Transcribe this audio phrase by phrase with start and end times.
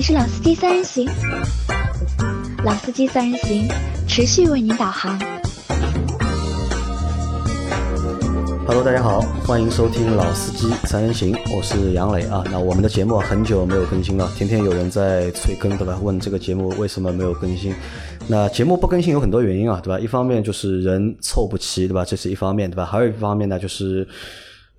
[0.00, 1.06] 你是老司机三人行，
[2.64, 3.68] 老司机三人行
[4.08, 5.20] 持续为您导航。
[8.66, 12.42] Hello，大家好，欢迎收听老司机三人行，我是杨磊啊。
[12.50, 15.98] 那我们的节目很久没有更新了，天天有人在催更，对吧？
[16.00, 17.74] 问这个节目为什么没有更新？
[18.26, 20.00] 那节目不更新有很多原因啊，对吧？
[20.00, 22.06] 一方面就是人凑不齐，对吧？
[22.06, 22.86] 这是一方面，对吧？
[22.86, 24.08] 还有一方面呢，就是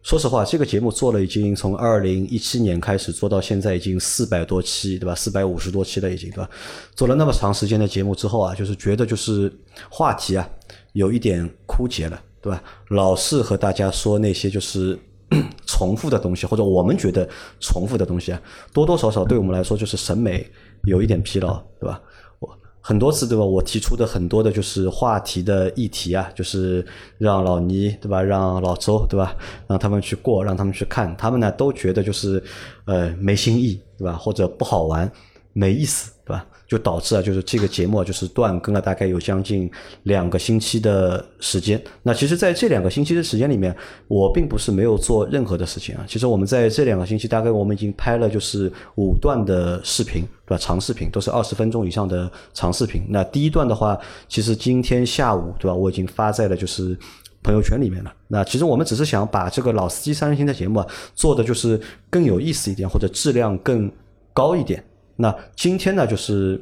[0.04, 5.14] 说实话，这个节目做了已经从二零一七年开始做到现在已经四百多期，对吧？
[5.14, 6.50] 四百五十多期了已经，对吧？
[6.96, 9.52] 做了那么长时间的节目之后啊，就是觉得就是
[9.90, 10.50] 话题啊
[10.94, 12.22] 有一点枯竭了。
[12.44, 12.64] 对吧？
[12.88, 14.98] 老是和大家说那些就是
[15.68, 17.30] 重复的东西，或者我们觉得
[17.60, 18.42] 重复的东西啊，
[18.74, 20.50] 多多少少对我们来说就是审美
[20.86, 22.02] 有一点疲劳，对吧？
[22.82, 23.44] 很多次对吧？
[23.44, 26.86] 我提出的很多的就是话题的议题啊，就是
[27.20, 28.22] 让老倪对吧？
[28.22, 29.36] 让老周对吧？
[29.68, 32.44] 让他们去过，让他们去看，他们呢都觉得就是
[32.86, 34.14] 呃没新意对吧？
[34.14, 35.10] 或者不好玩、
[35.54, 36.12] 没意思？
[36.72, 39.70] 就导致啊，就是这个节目，就是断更了，大概有将近
[40.04, 41.84] 两个星期的时间。
[42.02, 43.76] 那其实，在这两个星期的时间里面，
[44.08, 46.06] 我并不是没有做任何的事情啊。
[46.08, 50.58] 其实我们在这两个星期，大概我们已经拍了就是五段的视频，对吧？
[50.58, 53.04] 长视频都是二十分钟以上的长视频。
[53.10, 54.00] 那第一段的话，
[54.30, 55.76] 其实今天下午，对吧？
[55.76, 56.98] 我已经发在了就是
[57.44, 58.14] 朋友圈里面了。
[58.30, 61.78] 那其实我们只是想把这个老司机三人行的节目啊，做的就是
[62.10, 63.92] 更有意思一点，或者质量更
[64.32, 64.82] 高一点。
[65.22, 66.60] 那今天呢，就是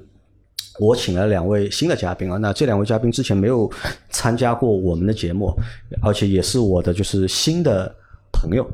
[0.79, 2.37] 我请了两位新的嘉宾啊。
[2.37, 3.71] 那这两位嘉宾之前没有
[4.09, 5.53] 参加过我们的节目，
[6.01, 7.89] 而且也是我的就是新的
[8.33, 8.69] 朋友。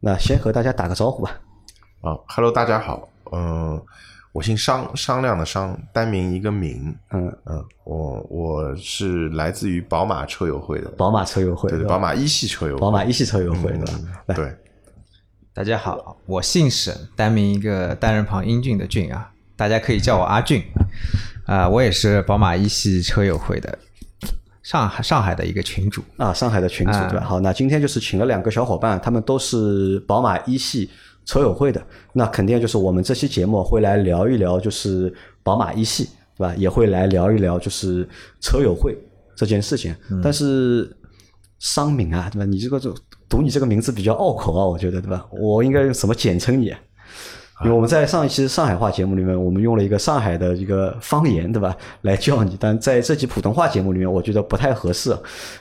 [0.00, 1.38] 那先和大家打个招呼吧。
[2.00, 3.78] 啊哈喽，大家好，嗯、
[4.32, 13.84] 我姓商，商量的商，单名一个名，嗯嗯，我我是来自于宝马车友会的，宝马车友会，对对，宝马一系车友会，宝马一系车友会，嗯
[14.26, 14.34] 对吧？
[14.36, 14.56] 对，
[15.58, 20.62] 大家好，我姓沈，单名一个单人旁英俊的俊啊，大家可以叫我阿俊
[21.46, 23.76] 啊、我也是宝马一系车友会的
[24.62, 26.00] 上海上海的一个群主。
[26.16, 27.24] 啊，上海的群主啊对吧？
[27.24, 30.88] 好，那今天就是请了两个小伙伴，他们都是宝马一系
[31.24, 35.12] 车友会的，那肯定就是我们这期节目会来聊一聊，就是
[35.42, 36.04] 宝马一系，
[36.36, 36.54] 对吧？
[36.56, 38.08] 也会来聊一聊就是
[38.40, 38.96] 车友会
[39.34, 39.92] 这件事情。
[40.22, 40.88] 但是
[41.58, 42.44] 商敏啊，对吧？
[42.44, 42.94] 你这个就
[43.28, 45.26] 读你这个名字比较拗口啊，我觉得对吧？
[45.30, 46.78] 我应该用什么简称你啊？
[47.64, 55.12] 因为我们在上一期上海话节目里面，我们用了一个上海的一个方言，对吧，来叫你，但在这期普通话节目里面，我觉得不太合适。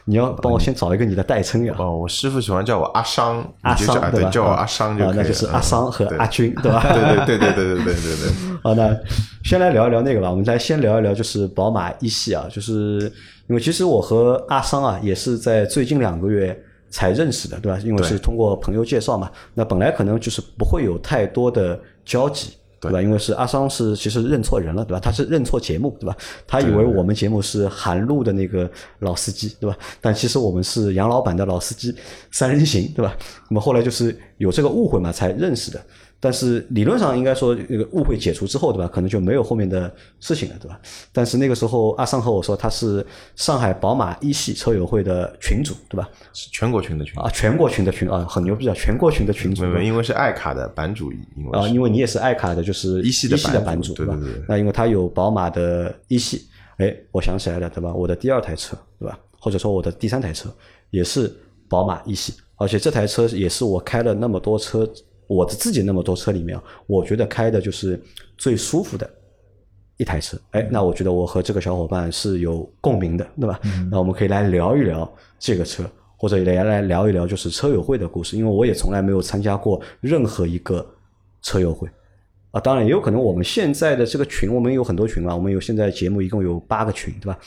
[0.06, 1.74] 你要帮我先找一个你的代称呀。
[1.80, 4.30] 哦，我师傅喜欢叫我阿商，阿商对吧？
[4.30, 6.86] 叫我啊阿商就可以了，啊那就是阿商和嗯阿军，对吧？
[6.94, 8.96] 对对对对对对对对对对，好，那
[9.44, 10.30] 先来聊一聊那个吧。
[10.30, 13.12] 我们来先聊一聊，就是宝马一系啊，就是
[13.48, 16.56] 因为其实我和阿商啊也是在最近两个月
[16.98, 17.80] 才认识的，对吧？
[17.86, 19.30] 因为是通过朋友介绍嘛。
[19.54, 22.54] 那本来可能就是不会有太多的交集。
[22.80, 23.02] 对吧？
[23.02, 25.00] 因为是阿桑是其实认错人了，对吧？
[25.00, 26.16] 他是认错节目，对吧？
[26.46, 28.70] 他以为我们节目是韩露的那个
[29.00, 29.76] 老司机，对吧？
[30.00, 31.94] 但其实我们是杨老板的老司机
[32.32, 33.18] 三人行，对吧？
[33.50, 35.82] 那么后来就是有这个误会嘛，才认识的。
[36.20, 38.88] 但是理论上应该说，这个误会解除之后，对吧？
[38.92, 40.80] 可能就没有后面的事情了，对吧？
[41.14, 43.06] 但是那个时候，阿桑和我说他是
[43.36, 46.10] 上海宝马一系车友会的群主，对吧？
[46.34, 49.64] 是全国群的群啊，全国群的群啊，很牛逼啊，全国群的群主。
[49.64, 54.46] 没有，因为是爱卡的版主，因为啊，因为你也是爱卡的，就是一系的的版主对，吧对对对？
[54.48, 57.94] 那因为他有宝马的一系，哎，我想起来了，对吧？
[57.94, 59.20] 我的第二台车，对吧？
[59.40, 60.50] 或者说我的第三台车
[60.90, 61.32] 也是
[61.70, 64.90] 宝马一系，而且这台车也是我开了那么多车，
[65.28, 68.02] 我的自己那么多车里面，我觉得开的就是
[68.38, 69.10] 最舒服的
[69.98, 70.38] 一台车。
[70.52, 73.60] 哎，那我觉得我和这个小伙伴是有共鸣的，对吧？
[73.92, 75.84] 那我们可以来聊一聊这个车。
[76.20, 80.84] 或者来来聊一聊就是车友会的故事，因为我也从来没有参加过任何一个
[81.44, 81.88] 车友会
[82.50, 82.60] 啊。
[82.60, 87.38] 当然也有可能我们现在的这个群，我们有很多群嘛，我们有现在节目一共有八个群，对吧？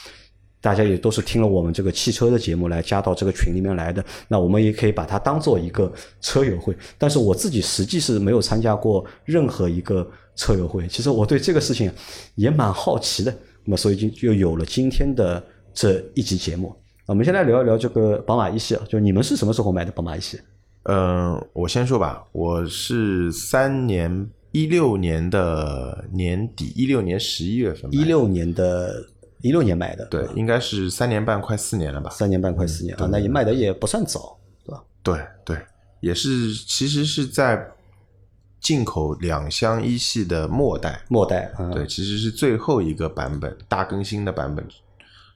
[0.61, 6.77] 大家也都是听了我们这个汽车的节目来加到这个群里面来的，那我们也可以把它当做一个车友会。
[6.99, 11.91] 但是我自己实际是没有参加过任何一个车友会，其实我对这个事情
[12.35, 13.35] 也蛮好奇的，
[13.65, 15.43] 那么所以就就有了今天的
[15.73, 16.75] 这一集节目。
[17.07, 20.39] 我们先来聊一聊这个宝马一系啊，就你们是什么时候买的宝马一系？
[20.85, 29.05] 嗯，我先说吧，我是三年一六年的年底，一六年十一月份，一六年的，
[29.43, 32.11] 一六年买的，对，应该是三年半快四年了吧？
[32.11, 34.83] 三年半快四年啊，那也卖的也不算早，对吧？
[35.03, 35.57] 对对，
[36.01, 37.67] 也是，其实是在
[38.61, 44.63] 进口两厢一系的末代，末代啊，对，其实是最后一个版本大更新的版本，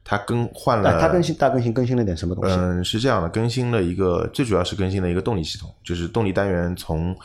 [0.04, 2.54] 它更换了，哎，它更新大更新更新了点什么东西？
[2.54, 7.16] 嗯，是这样的，更新了一个，最主要是更新了一个动力系统，就是动力单元从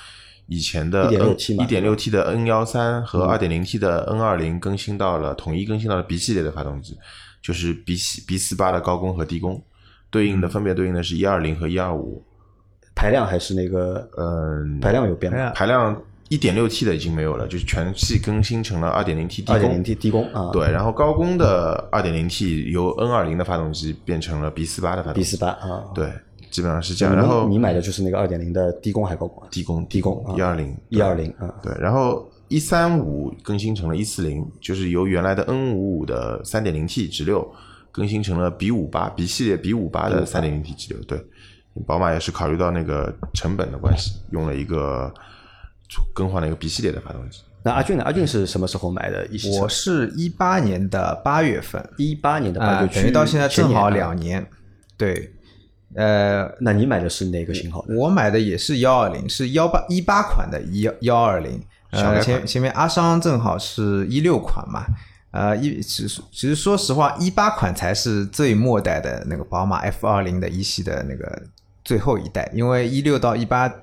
[0.50, 6.98] 以前的 1.6T 嘛一点六 T 的 N 幺三和二点零 T 的 N 二零更新到了统一更新到了 B 系列的发动机，
[7.42, 9.62] 就是 B 系 B 四八的高功和低功，
[10.10, 12.24] 对应的嗯分别对应的是一二零和一二五。
[12.96, 15.52] 排量还是那个嗯，排量有变吗？
[15.52, 15.96] 排量
[16.28, 25.32] 一点六 T 的已经没有了，就是全系更新成了二点零 T 低功二点零 T 低功啊，对，然后高功的二点零 T 由 N 二零的发动机变成了 B 四八的发动机，B 机。
[25.32, 26.12] 四八啊，对，
[26.50, 27.16] 基本上是这样。
[27.16, 29.48] 然后你买的就是那个二点零的低功还高功啊？
[29.52, 37.48] 低功低功啊一二零一二零啊，对，然后一三五更新成了一四零，就是由原来的 N 五五的三点零 T 直六
[37.92, 41.04] 更新成了 B 五八 B 系列 B 五八的三点零 T 直六。
[41.04, 41.20] 对，
[41.86, 45.14] 宝马也是考虑到那个成本的关系，用了一个
[46.14, 47.40] 更换了一个 B 系列的发动机。
[47.62, 48.04] 那阿俊呢？
[48.06, 49.28] 阿俊是什么时候买的
[49.60, 49.68] 我？
[49.68, 54.16] 是一八年的八月份一八年的八啊，就等于到现在正好两。
[54.16, 54.48] 年。
[54.98, 55.34] 对，
[55.96, 57.96] 呃，那你买的是哪个型号的？
[57.96, 61.62] 我买的也是幺二零，是幺八一八款的幺幺二零。
[61.92, 64.86] 呃，前前面阿商正好是一六款嘛，
[65.32, 71.42] 呃，一其实其实说实话，一八款才是最末代的那个宝马 F 二零的一系的那个
[71.84, 73.74] 最后一代，因为一六到一八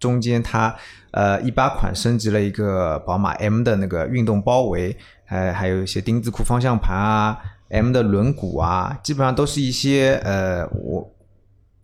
[0.00, 0.74] 中间它
[1.12, 7.38] 呃一八款升级了一个宝马 M 的那个运动包围，还还有一些丁字裤方向盘啊
[7.68, 11.08] ，M 的轮毂啊，基本上都是一些呃我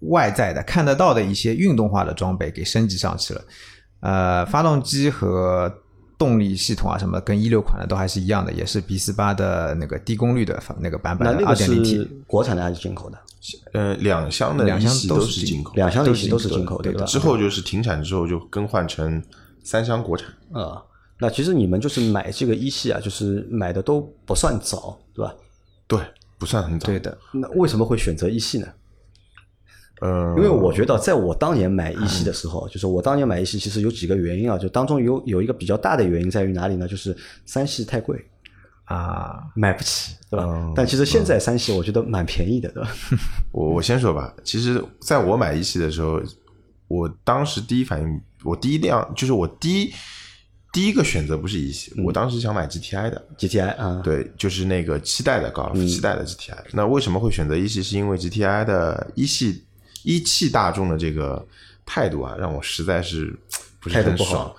[0.09, 3.43] 外在的看得到的一些运动化的装备给升级上去了。
[4.01, 5.73] 呃，发动机和
[6.19, 12.11] 动力系统啊什么跟一六款的都还是一样的，也是 B 四八的那个低功率的那个版本二点零是 T。
[12.27, 13.19] 国产的还是进口的？
[13.73, 17.07] 呃，两厢的两厢都是进口，两厢的一系都都是进口，对对吧？
[17.07, 19.21] 之后就是停产之后就更换成
[19.65, 20.29] 三厢国产。
[20.53, 20.81] 啊，
[21.19, 25.35] 那其实你们就是买这个一系啊，就是买的都不算早，对吧？
[25.89, 26.01] 对，
[26.39, 26.87] 不算很早。
[26.87, 28.67] 对的，那为什么会选择一系呢？
[30.03, 36.89] 呃，因为我觉得，在我当年买一系的时候，就是我当年买一系，其实有几个原因啊，就当中有有一个比较大的原因在于哪里呢？
[36.89, 37.17] 就是
[37.47, 38.19] 三系太贵，
[38.87, 40.45] 啊，买不起，对吧？
[40.45, 42.91] 嗯但其实现在三系我觉得蛮便宜的， 对吧？
[43.53, 46.21] 我我先说吧，其实在我买一系的时候，
[46.89, 49.93] 我当时第一反应，我第一辆就是我第一
[50.73, 56.57] 第一个选择不是一系，我当时想买 GTI 的，GTI 啊，对，就是那个七代的高尔夫七代的 GTI。
[56.73, 57.81] 那为什么会选择一系？
[57.83, 59.65] 是因为 GTI 的一系
[60.05, 61.45] 一汽大众的这个
[61.85, 63.35] 态度啊，让我实在是
[63.81, 64.53] 不是很爽。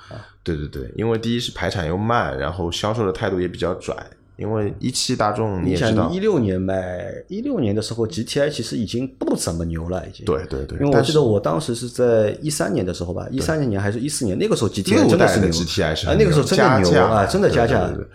[0.44, 3.96] 对对对，因为第一是排产又慢，然后销售的态度也比较拽。
[4.36, 10.26] 因为一汽大众你也知道一，六年卖一六年的时候，GTI 其实已经不怎么牛了，已经。
[10.26, 18.08] 对对对，因为我记得我当时是在一三年的时候吧，一三年还是一四年，那个时候 GTI 真的是牛 GTI 是啊，那个时候真的牛加价啊，真的加价对对对对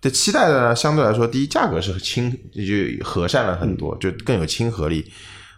[0.00, 5.04] 对七代的呢，相对来说，第一价格是亲，就和善了很多，就更有亲和力。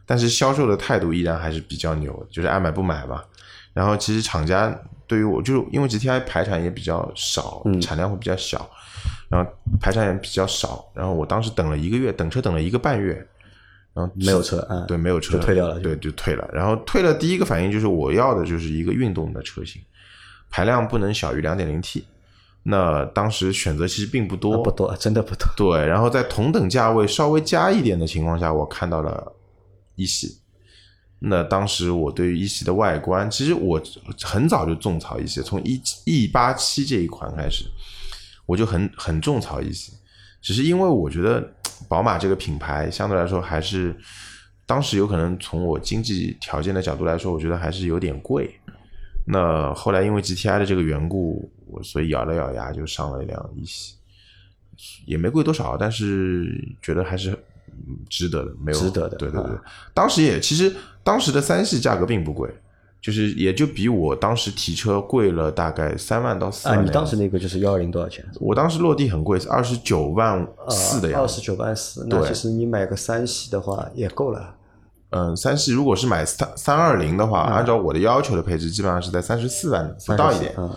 [0.09, 3.23] 但是销售的态度依然还是比较牛，就是爱买不买吧。
[3.75, 4.75] 然后其实厂家
[5.07, 8.67] 对于我，就是因为 GTI 排产也比较少，产量会比较小，
[9.29, 10.91] 然后排产也比较少。
[10.95, 13.15] 然后我当时等了一个月，等车等了一个半月，
[13.93, 16.49] 然后没有车啊，对，没有车就退掉了对，就退了。
[16.55, 19.83] 然后退了，第一个反应就是我要的就是一个运动的车型，
[20.49, 22.07] 排量不能小于两点零 T。
[22.63, 25.47] 那当时选择其实并不多，啊不多，真的不多。
[25.57, 29.33] 对，然后在同等价位稍微加一点的情况下，我看到了
[29.99, 30.39] 一系。
[31.19, 33.83] 那当时我对于一系的外观，其实我
[34.23, 37.65] 很早就种草一系，从一 E 八七这一款开始，
[38.47, 39.93] 我就很很种草一系。
[40.41, 41.53] 只是因为我觉得
[41.89, 43.95] 宝马这个品牌相对来说还是，
[44.65, 48.55] 当时有可能从我经济条件的角度来说，我觉得还是有点贵。
[49.27, 53.97] 那后来因为 GTI 的这个缘故，我所以咬了咬牙就上了一辆一系。
[55.05, 57.37] 也没贵多少，但是觉得还是
[58.09, 59.63] 值得的，没有值得的对对对啊，
[59.95, 62.49] 当时也其实当时的三系价格并不贵，
[63.01, 66.83] 就是也就比我当时提车贵了大概三万到四啊，万啊。
[66.83, 68.25] 你当时那个就是幺二零多少钱？
[68.41, 71.25] 我当时落地很贵，二十九万四的样子。
[71.25, 74.55] 二十九万四，那其实你买个三系的话也够了。
[75.11, 80.53] 嗯，三系如果是买三三二零的话，啊按照我的要求的配置，基本上是在三十四万不到一点。
[80.59, 80.71] 嗯，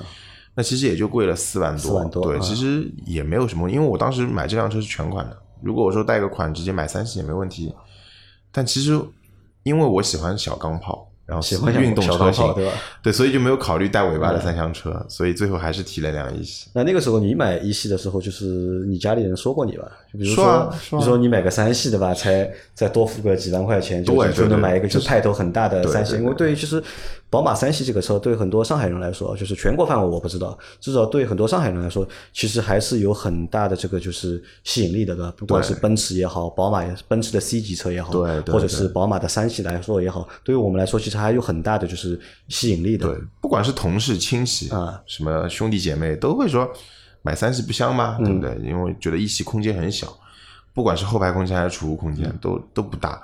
[0.55, 7.73] 那其实也就贵了四万多，4万多对，啊其实也没有什么，因为我当时买这辆车是全款的，如果我说贷个款直接买三系也没问题。
[8.51, 8.99] 但其实
[9.63, 12.73] 因为我喜欢小钢炮，然后喜欢运动车型对吧？
[13.01, 16.69] 对，所以就没有考虑带尾巴的三厢车，所以最后还是提了辆一系。
[16.73, 18.45] 那那个时候你买一系的时候，就是
[18.89, 19.89] 你家里人说过你吧？
[20.11, 26.15] 就比如说啊说啊你说你买个三系的吧，才再多付个几万块钱，就就能买一个就就是派头很大的三系。
[26.15, 26.83] 因为对于其实
[27.31, 35.33] 宝马三系这个车对很多上海人来说，就是全国范围我不知道，至少对很多上海人来说，其实还是有很大的这个就是吸引力的，对吧？
[35.37, 42.19] 不管是奔驰也好，宝马也奔驰的 C 级车也好，对对或者是宝马的三系来说也好，对于我们来说，其实还有很大的就是
[42.49, 43.07] 吸引力的。
[43.07, 46.69] 对，不管是同事、亲戚啊，什么兄弟姐妹，都会说
[47.21, 48.17] 买三系不香吗？
[48.19, 48.53] 对不对？
[48.61, 50.13] 因为觉得一系空间很小，
[50.73, 53.21] 不管是后排空间还是储物空间，都都不大。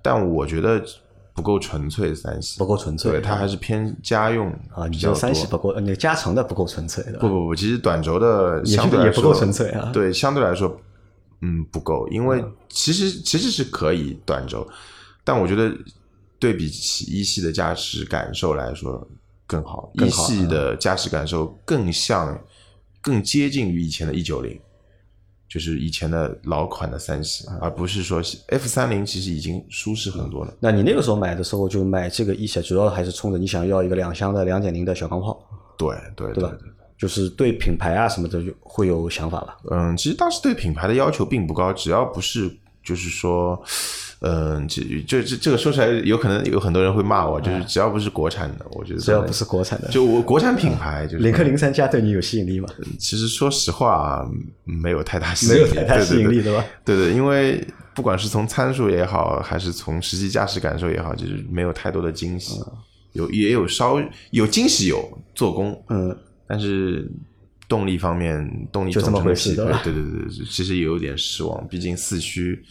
[0.00, 0.80] 但我觉得
[1.34, 5.14] 不够纯粹，三系不够纯粹对，它还是偏家用啊，你比较多。
[5.14, 7.18] 这三系不够，呃那个加长的不够纯粹的。
[7.18, 10.78] 不不不，其实短轴的也相对来说也不够纯粹啊对，相对来说，
[11.40, 14.68] 嗯，不够，因为其实其实是可以短轴，
[15.24, 15.72] 但我觉得
[16.38, 19.06] 对比起一系的驾驶感受来说
[19.46, 22.38] 更好，一系的驾驶感受更像、
[23.00, 24.60] 更接近于以前的一九零。
[25.52, 30.54] 就是以前的老款的三系，而不是说 F 三零，其实已经舒适很多了。
[30.58, 35.38] 那你那个时候买的时候就买这个一系，主要还是冲着你想要一个两厢的两点零的小钢炮，
[35.76, 36.48] 对对对？
[36.96, 39.58] 就是对品牌啊什么的就会有想法吧？
[39.70, 42.50] 嗯，其实当时对品牌的要求并不高，只要不是
[42.82, 43.62] 就是说，
[44.24, 52.68] 嗯，这这这这个说出来有可能有很多人会骂我，就是只要不是国产的，我觉得只要不是国产的，就我国产品牌，就是领克零三加对你有吸引力吗？
[53.00, 54.24] 其实说实话
[54.62, 56.64] 没有太大吸引力，没有太大吸引力，对吧？
[56.84, 62.60] 对对，因为不管是从参数也好，还是从实际驾驶感受也好，就是没有太多的惊喜，
[63.14, 64.00] 有也有稍
[64.30, 67.10] 有惊喜有做工，嗯，但是
[67.68, 71.66] 动力方面，动力就这么回事对对对对对，其实也有点失望。
[71.66, 72.62] 毕竟四驱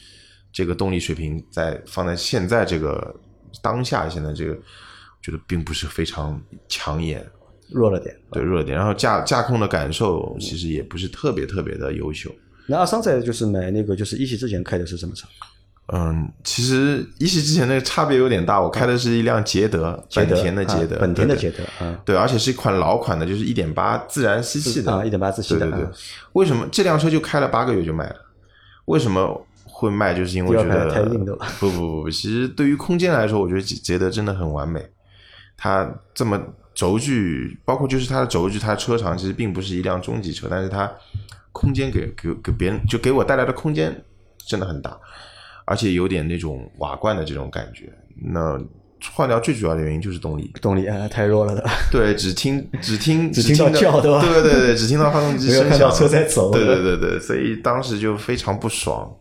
[0.52, 3.16] 这个动力水平在放在现在这个
[3.62, 4.54] 当下，现在这个
[5.22, 7.26] 觉得并不是非常抢眼，
[7.70, 8.16] 弱了点。
[8.32, 8.78] 对弱了点。
[8.78, 12.30] 然后驾驾控的感受其实也不是特别特别的优秀。
[12.68, 15.28] 那阿桑在就是买那个就是一系之前开的是什么车？
[15.94, 25.92] 嗯，其实一系之前那个差别有点大，我开的是一辆捷德，捷德本田的捷德，啊本田的对捷德啊，对，而且是一款老款的，就是一点八自然吸气的啊1.8自吸的对对对啊，
[26.32, 28.16] 为什么这辆车就开了八个月就卖了？
[28.86, 29.46] 为什么
[29.82, 30.14] 会卖？
[30.14, 34.80] 就是因为觉得太硬了 不不不不，其实对于空间来说，我觉得捷捷德真的很完美。
[35.58, 36.40] 它这么
[36.76, 40.92] 轴距，包括就是它的轴距，它的车长其实并不是一辆中级车，但是它
[41.52, 44.04] 空间给给给别人就给我带来的空间
[44.48, 44.96] 真的很大，
[45.66, 47.92] 而且有点那种瓦罐的这种感觉。
[48.24, 48.60] 那
[49.12, 59.12] 换掉最主要的原因就是动力，动力啊太弱了的， 对，只听只听 只听到叫对吧对对对，只听到发动机声车在走对对对对，所以当时就非常不爽。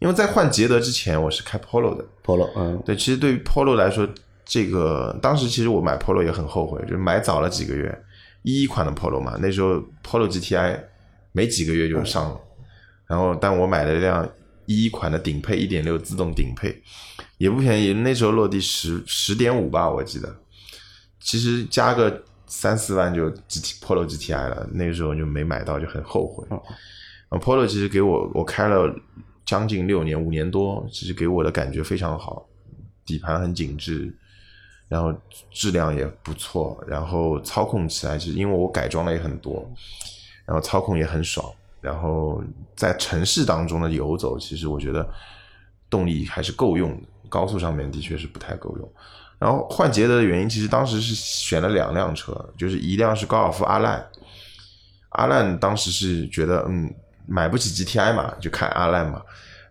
[0.00, 4.08] 因为在换捷德之前，我是开 Polo 的，Polo，嗯，对，其实对于 Polo 来说，
[4.46, 8.02] 这个当时其实我买 Polo 也很后悔，就是买早了几个月，
[8.42, 10.80] 一一款的 Polo 嘛，那时候 Polo GTI
[11.32, 12.40] 没几个月就上了，
[13.06, 14.26] 然后但我买了一辆
[14.64, 16.82] 一一款的顶配一点六自动顶配，
[17.36, 20.34] 也不便宜，那时候落地十十点五吧，我记得，
[21.20, 26.46] 其实加个三四万就 GT Polo GTI 了，那个时候就没买到，就很后悔。
[26.50, 28.92] 嗯 Polo 其实给我我开了
[29.50, 32.46] 将近六年五年多，其实给我的感觉非常好，
[33.04, 34.16] 底盘很紧致，
[34.86, 35.12] 然后
[35.50, 39.68] 质量也不错，然后操控起来其实因为我改装了也很多，
[40.46, 41.44] 然后操控也很爽，
[41.80, 42.40] 然后
[42.76, 45.04] 在城市当中的游走，其实我觉得
[45.88, 48.92] 动力还是够用的，高速上面的确是不太够用。
[49.36, 54.08] 然后换捷德的原因，其实当时是选了两辆车，就是一辆是高尔夫阿烂，
[55.08, 56.94] 阿烂当时是觉得嗯
[57.30, 59.22] 买不起 GTI 嘛，就看阿兰嘛，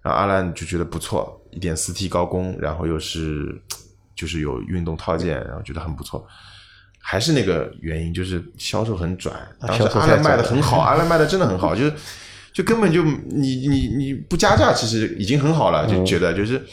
[0.01, 3.61] 然后阿兰就觉得不错，一点四 T 高功，然后又是
[4.15, 6.25] 就是有运动套件，然后觉得很不错。
[7.01, 9.31] 还是那个原因，就是销售很拽。
[9.59, 11.93] 当时销售阿兰卖的很好，阿兰卖的真的很好，就是
[12.53, 16.65] 就根本就你你你不加价，其实已经很好了，就觉得就是。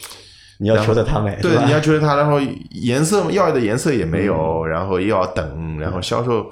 [0.59, 2.40] 你要求着他买，对，你要求着他，然后
[2.71, 6.50] 颜色要的颜色也没有，然后又要等，然后销售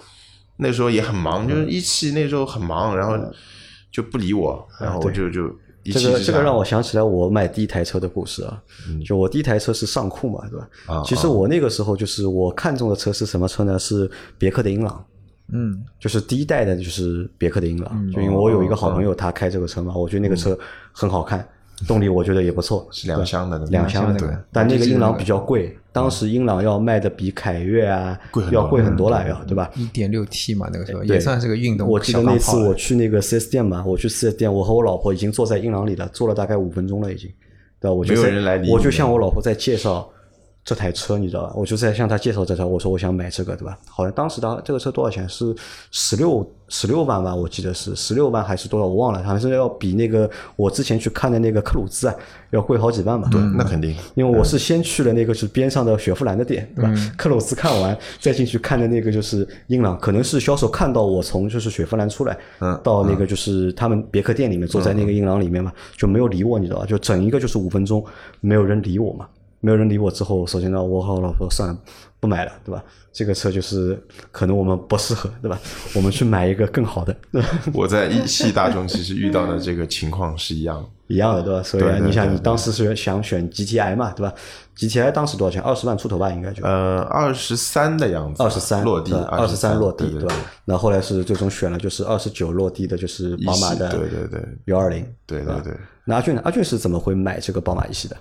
[0.58, 3.16] 那时候也很忙，就是一汽那时候很忙，然后
[3.94, 5.46] 就不理我，然后我就就
[5.84, 8.60] 一这气之下个这个让我想起来我买第一台车的故事啊，
[9.06, 10.68] 就我第一台车是尚酷嘛，对吧？
[10.86, 13.78] 啊其实我那个时候就是我看中的车是什么车呢？
[13.78, 15.06] 是别克的英朗，
[15.52, 18.10] 嗯，就是第一代的，就是别克的英朗。
[18.10, 20.58] 就因为我有一个好朋友，他开这个车嘛，我觉得那个车
[20.90, 21.46] 很好看，
[21.84, 28.18] 动力我觉得也不错，是两厢的，两厢的但那个英朗比较贵，当时英朗要卖的比凯越啊
[28.50, 29.70] 要贵很多了，要对吧？
[29.74, 37.30] 一点六 T 嘛，那个时候也算是个运动我记得那次我去那个四 S 店嘛，我去四 S 店，我和我老婆已经坐在英朗里了，坐了大概五分钟了已经，
[37.80, 37.94] 对吧？
[37.94, 40.08] 我就没有人来理我就向我老婆在介绍
[40.64, 41.52] 这台车，你知道吧？
[41.54, 43.76] 我就在向他介绍这台，我说我想买这个，对吧？
[43.86, 45.28] 好像当时的这个车多少钱？
[45.28, 45.54] 是
[45.90, 47.34] 十六十六万吧？
[47.34, 48.86] 我记得是十六万还是多少？
[48.86, 52.14] 我忘了，好像是要比那个我之前去看的那个克鲁兹啊
[52.50, 53.28] 要贵好几万吧？
[53.30, 53.94] 对，那肯定。
[54.14, 56.90] 因为我是先去了那个是边上的雪佛兰的店，对吧？
[57.18, 66.86] 克鲁兹看完再进去看的那个就是英朗，可能是销售看到我从就是雪佛兰出来，嗯到那个就是他们别克店里面坐在那个英朗里面嘛，就没有理我，你知道吧？
[66.86, 68.02] 就整一个就是五分钟
[68.40, 69.26] 没有人理我嘛。
[69.64, 71.78] 没有人理我之后，首先呢，我和我老婆算了，
[72.20, 72.84] 不买了，对吧？
[73.14, 73.98] 这个车就是
[74.30, 75.58] 可能我们不适合，对吧？
[75.94, 77.16] 我们去买一个更好的，
[77.72, 81.62] 我在一汽大众其实遇到的这个情况是一样，一样的，对吧？
[81.62, 84.34] 所以对对你想，你当时是想选 GTI 嘛，对吧
[84.76, 85.62] ？GTI 当时多少钱？
[85.62, 90.34] 二十万出头吧，应该就呃，二十三的样子，二十三落地，二十三落地，对吧？
[90.66, 95.72] 那后来是最终选了就是二十九落地的，就是宝马的对对对幺二零，对对对。
[96.04, 96.42] 那阿俊呢？
[96.44, 98.16] 阿俊是怎么会买这个宝马一系的？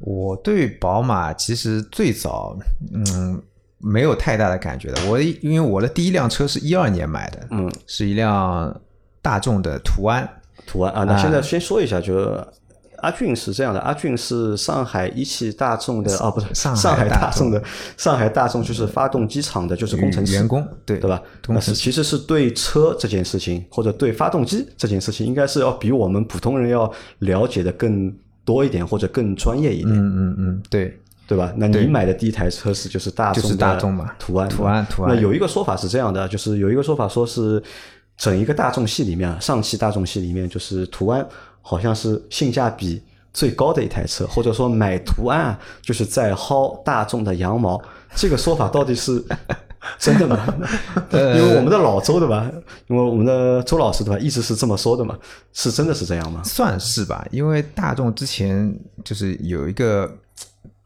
[0.00, 2.58] 我对宝马其实最早，
[2.92, 3.40] 嗯，
[3.78, 5.10] 没有太大的感觉的。
[5.10, 8.80] 我因为我的第一辆车是一二年买的，嗯，是一辆
[9.22, 10.28] 大众的途安。
[10.66, 12.42] 途安啊，那现在先说一下，就
[12.98, 17.62] 阿俊是这样的，阿俊是上海一汽大众的啊，不是上海上海大大众的
[17.96, 21.20] 上海大众就是发动机厂的，就是工程师员工，对对吧？
[21.48, 26.90] 那是其实是对车这件事情，或者对发动机这件事情，应该是要比我们普通人要
[27.20, 30.98] 了解的更多一点，或者更专业一点，嗯嗯嗯，对。
[31.26, 31.52] 对吧？
[31.56, 37.62] 那你买的第一台车是就是大众就是大众嘛途安，途安途安那有一个说法是这样的，就是有一个说法说是
[38.16, 41.24] 整一个大众系里面，上汽大众系里面，就是途安
[41.62, 43.00] 好像是性价比
[43.32, 47.80] 最高的一台车，或者说买途安啊，就是在薅大众的羊毛。
[48.16, 49.24] 这个说法到底是
[49.98, 50.38] 真的吗？
[51.10, 52.50] 呃因为我们的老周对吧？
[52.88, 55.18] 因为我们的周老师对吧，一直是这么说的嘛，
[55.52, 56.42] 是真的是这样吗？
[56.44, 60.10] 算是吧，因为大众之前就是有一个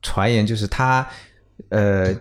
[0.03, 1.07] 传言，就是他
[1.71, 2.15] 呃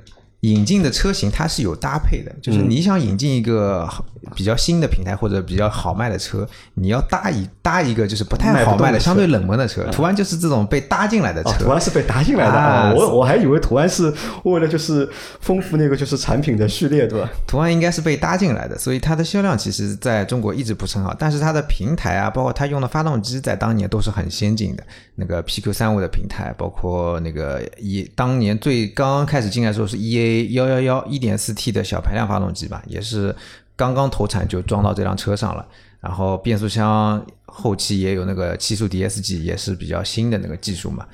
[0.44, 9.84] 引进的车型它是有搭配的，就是嗯你想引进一个好比较新的平台或者比较好卖的车，你要搭一搭一个就是不太好卖的、相对冷门的车。
[9.92, 15.08] 途安就是这种被搭进来的啊，车途，安是被搭进来的啊我我还以为途安是为了就是
[15.40, 17.30] 丰富那个就是产品的序列，对吧？
[17.48, 21.16] 途安应该是被搭进来的，所以它的销量其实在中国一直不是很好。
[21.18, 24.84] 但是它的平台啊，包括它用的发动机，在当年都是很先进的。
[25.16, 33.35] 那个 PQ 三五的平台，包括那个一当年最刚刚开始进来的时候是 EA 幺幺幺一点四 T 的小排量发动机吧，也是
[33.75, 35.65] 刚刚投产就装到这辆车上了。
[36.00, 41.05] 然后变速箱后期也有那个七速 DSG，也是比较新的那个技术嘛。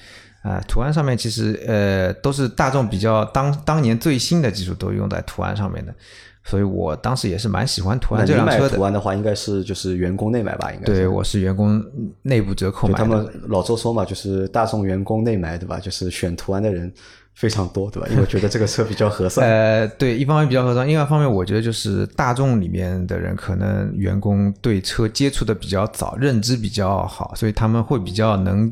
[0.41, 5.93] 啊、图案上面其实呃都是大众比较当当年最新的技术都用在图案上面的，
[6.45, 8.77] 所以我当时也是蛮喜欢途安那这辆车的。
[8.77, 10.71] 图案的话，应该是就是员工内买吧？
[10.71, 11.83] 应该是对，我是员工
[12.21, 12.97] 内部折扣买的。
[12.97, 15.77] 他们老周说嘛，就是大众员工内买，对吧？
[15.77, 16.91] 就是选图案的人
[17.39, 18.09] 非常多，对吧？
[18.11, 19.47] 因为觉得这个车比较合算。
[19.49, 28.69] 呃，对，一方面比较合算，另外一方面我觉得就是大众里面的人可能员工对车接触的比较早，认知比较好，所以他们会比较能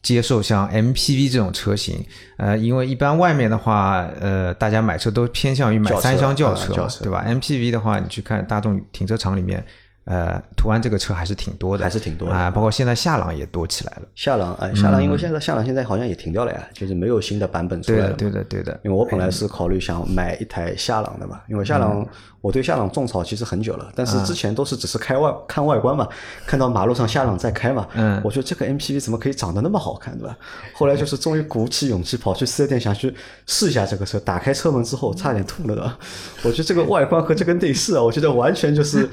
[0.00, 2.06] 接受像 MPV 这种车型。
[2.36, 6.72] 呃，因为一般外面的话，呃，大家买车都偏向于买三厢轿车
[7.02, 9.64] 对吧？MPV 的话，你去看大众停车场里面，
[10.04, 14.02] 呃，途安这个车还是挺多的，还是挺多的啊、包括现在夏朗也多起来了。
[14.14, 18.12] 夏朗，哎，夏朗，因为现在夏朗现在好像也停掉了呀，就是没有新的版本出，来了。
[18.12, 18.78] 对的，对的。
[18.84, 22.06] 因为我本来是考虑想买一台夏朗的嘛，因为夏朗
[22.42, 26.06] 我对夏朗种草其实很久了，但是之前都是只是开外看外观嘛，
[26.46, 30.36] 看到马路上夏朗在开嘛，嗯我觉得这个 MPV 怎么可以长得那么好看，对吧？
[30.74, 33.14] 后来就是终于鼓起勇气跑去四 S 店想去
[33.46, 35.96] 试一下这个车，打开车门之后差点吐了？
[36.42, 39.08] 我觉得这个外观和这个内饰啊，我觉得完全就是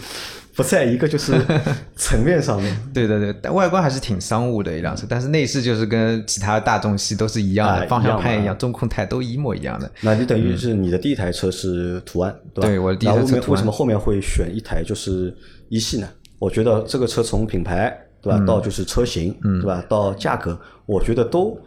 [0.62, 1.34] 不在一个就是
[1.96, 2.76] 层面上面。
[2.94, 9.92] 对对对，但外观还是挺商务的一辆车，但是内饰就是跟其他大众系都是一样的，啊方向盘一样中控台都一模一样的。
[10.02, 12.68] 那你等于是你的第一台车是途安，对吧？
[12.68, 15.36] 对我的第一台车为为什么后面会选一台就是
[15.70, 16.08] 一系呢？
[16.40, 21.58] 我觉得这个车从品牌对吧，嗯到就是车型对吧，到价格，我觉得都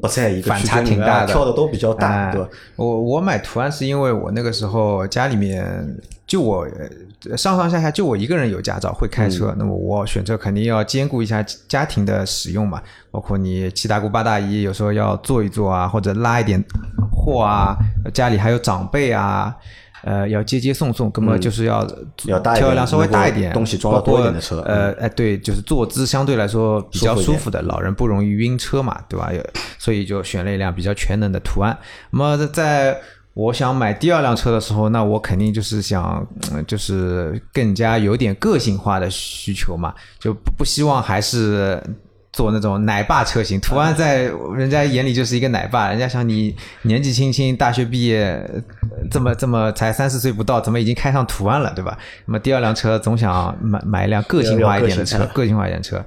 [0.00, 2.48] 不在一个反差挺大的跳的都比较大，哎对吧？
[2.76, 5.64] 我我买途安是因为我那个时候家里面
[6.26, 6.88] 就我呃
[7.36, 16.62] 上上下下就我一个人有驾照会开嗯车，那么我选车肯定要兼顾一下家庭的使用嘛，包括你七大姑八大姨有时候要坐一坐啊，或者拉一点
[17.10, 17.76] 货啊，
[18.12, 19.54] 家里还有长辈啊。
[20.04, 29.32] 呃，要接接送送，根本就是要嗯要大一点挑一辆稍微大一点，东西装得多一点的车呃，哎，对，就是坐姿相对来说比较舒服的，老人不容易晕车嘛，对吧？
[29.32, 29.40] 有
[29.78, 31.78] 所以就选了一辆比较全能的途安。
[32.10, 33.00] 那么在
[33.34, 41.82] 我想买第二辆车的时候，那我肯定就是想，嗯就是更加有点个性化的需求嘛，就不不希望还是
[42.30, 48.60] 做那种奶爸车型，途安在人家眼里就是一个奶爸，人家想你年纪轻轻，大学毕业，呃
[49.10, 51.96] 这么这么才三十岁不到，怎么已经开上途安了，对吧？
[52.26, 56.04] 那么第二辆车总想买买一辆个性化一点的车个性，个性化一点的车。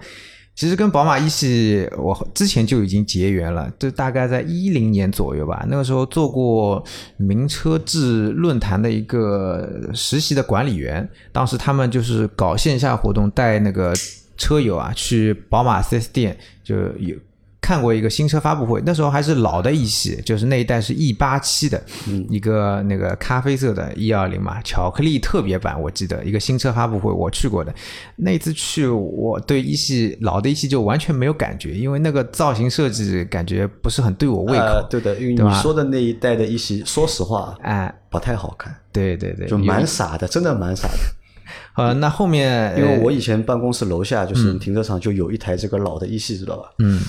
[0.56, 5.66] 其实跟宝马一系，我之前就已经结缘了，这大概在一零年左右吧。
[5.70, 6.82] 那个时候做过
[7.18, 13.94] 名车志论坛的一个实习的管理员，当时他们就是搞线下活动，带那个
[14.38, 17.18] 车友啊去宝马 4S 店，就有
[17.66, 18.80] 看过一个新车发布会。
[18.86, 21.84] 那时候还是老的一系，就是那一代是 E 八七的，
[22.30, 27.74] 一个那个咖啡色的 E 二零嘛，巧克力特别版，我记得一个新车发布会我去过的。
[28.18, 34.64] 那一次去，我对一系老的一系就完全没有感觉，因为那个造型设计感觉不是很对我胃口。
[34.64, 41.00] 呃对的，因为你说的那一代的一系，说实话哎，不太好看，对对对，就蛮傻的，真的蛮傻的。
[41.76, 46.70] 呃，那后面因为呃我以前办公室楼下就是停车场就有一台这个老的一系，知道吧？
[46.80, 47.02] 嗯，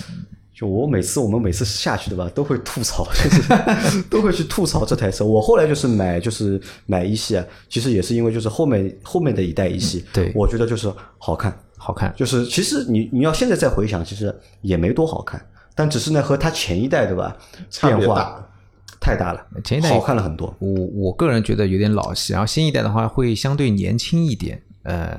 [0.58, 5.22] 就我每次我们每次下去的吧，都会吐槽， 就是都会去吐槽这台车。
[5.22, 15.38] 我后来就是买就是买一系啊，其实也是因为就是后面后面的一代一系，对我觉得就是好看，好看，就是其实你你要现在再回想，其实也没多好看，
[15.74, 17.36] 但只是呢和它前一代对吧
[17.82, 18.48] 变化大
[18.98, 20.56] 太大了，前一代好看了很多。
[20.58, 25.18] 我我个人觉得有点老气，然后新一代的话会相对年轻一点，呃，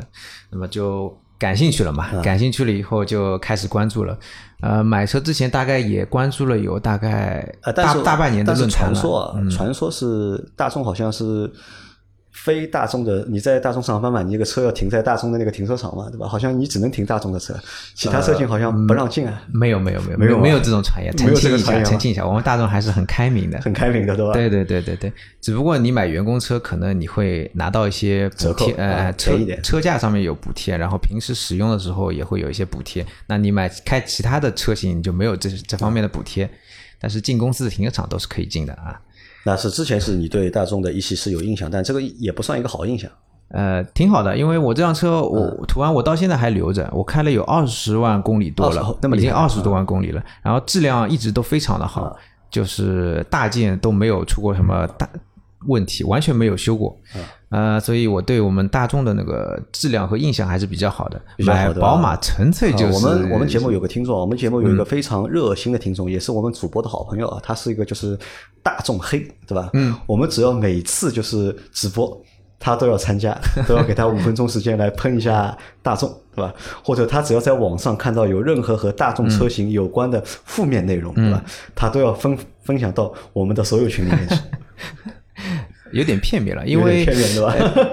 [0.50, 2.22] 那么就感兴趣了嘛，嗯。
[2.22, 4.18] 感兴趣了以后就开始关注了，
[4.62, 11.52] 呃，买车之前大概也关注了有大概大大半年的论坛了，传说啊，传说是大众好像是
[12.44, 16.28] 非大众的，你在大众上班嘛，你这个车要停在大众的那个停车场嘛，对吧？
[16.28, 17.54] 好像你只能停大众的车，
[17.94, 24.32] 其他车型好像不让进啊，没有没有没有没有啊没有这种传言，澄清一下，澄清一下，我们大众还是很开明的， 很开明的，对吧？
[24.34, 33.06] 对对对对对，只不过你买员工车，可能你会拿到一些补贴，呃啊，车车价上面有补贴，然后平时使用的时候也会有一些补贴。
[33.28, 36.50] 那你买开其他的车型，你就没有这这方面的补贴。
[37.00, 39.00] 但是进公司的停车场都是可以进的啊。
[39.48, 43.10] 那是之前是你对大众的一系是有印象，但这个也不算一个好印象。
[43.52, 45.64] 呃，挺好的，因为我这辆车我嗯。
[45.70, 52.16] 途安我到现在还留着，我开了有二十万公里多了那么已经二十多万公里了，然后质量一直都非常的好，嗯
[52.52, 55.08] 就是大件都没有出过什么大
[55.68, 56.98] 问题，完全没有修过。
[57.16, 61.22] 嗯呃，所以我对我们大众的那个质量和印象还是比较好的。
[61.38, 68.20] 比较好的买宝马纯粹就是、啊我们我们节目有个听众，我们节目有一嗯个非常热心的听众，也是我们主播的好朋友啊，他是一个就是
[68.62, 69.70] 大众黑，对吧？
[69.74, 72.22] 嗯，我们只要每次就是直播。
[72.60, 76.52] 他都要参加， 都要给他五分钟时间来喷一下大众，对吧？
[76.84, 81.42] 或者他只要在网上看到有任何和大众车型有关的负面内容，对吧？
[81.76, 84.36] 他都要分分享到我们的所有群里面去。
[85.92, 87.06] 有点片面了，因为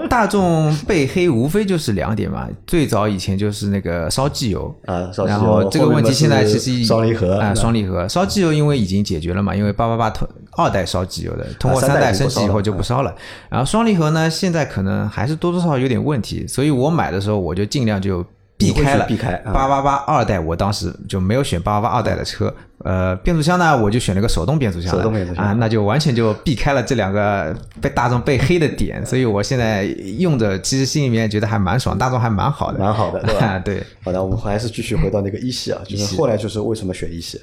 [0.09, 8.07] 大众被黑无非就是两点嘛，最早以前就是那个烧机油啊烧机油然后这个问题现在其实已双离合啊、双离合。
[8.07, 10.27] 烧机油因为已经解决了嘛，因为八八八通
[10.57, 13.13] 二代烧机油的，通过啊三代升级以后就不烧了，
[13.49, 18.25] 然后双离合呢现在可能还是多多少少有点问题，所以我买的时候我就尽量就。
[18.57, 19.51] 避开了，避开啊。
[19.53, 22.53] 八八八二代，我当时就没有选八八八二代的车。
[22.79, 25.43] 呃，变速箱呢，我就选了个手动变速箱，手动变速箱。
[25.43, 29.83] 啊，那就完全就避开了这两个被大众被黑的点，所以我现在
[30.19, 33.59] 用着，其实心里面觉得还蛮爽，大众还蛮好的，蛮好的对吧？
[33.65, 37.41] 对，好的，我们还是继续回到那个一系啊，就是后来就是为什么选一系？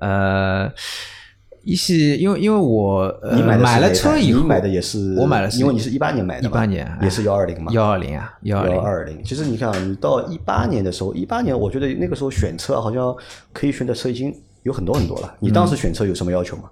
[0.00, 0.68] 呃，
[1.66, 9.20] 一是，因为因为我、呃、你买了车以后，你买的也是我买了是因为你是一八年买的一八年也是幺二零嘛，幺二零啊，幺二零幺二零。
[9.24, 13.12] 其实你看啊，你到一八年的时候，一八年我觉得那个时候选车啊好像
[13.52, 15.34] 可以选的车已经有很多很多了。
[15.40, 16.70] 你当时选车有什么要求吗？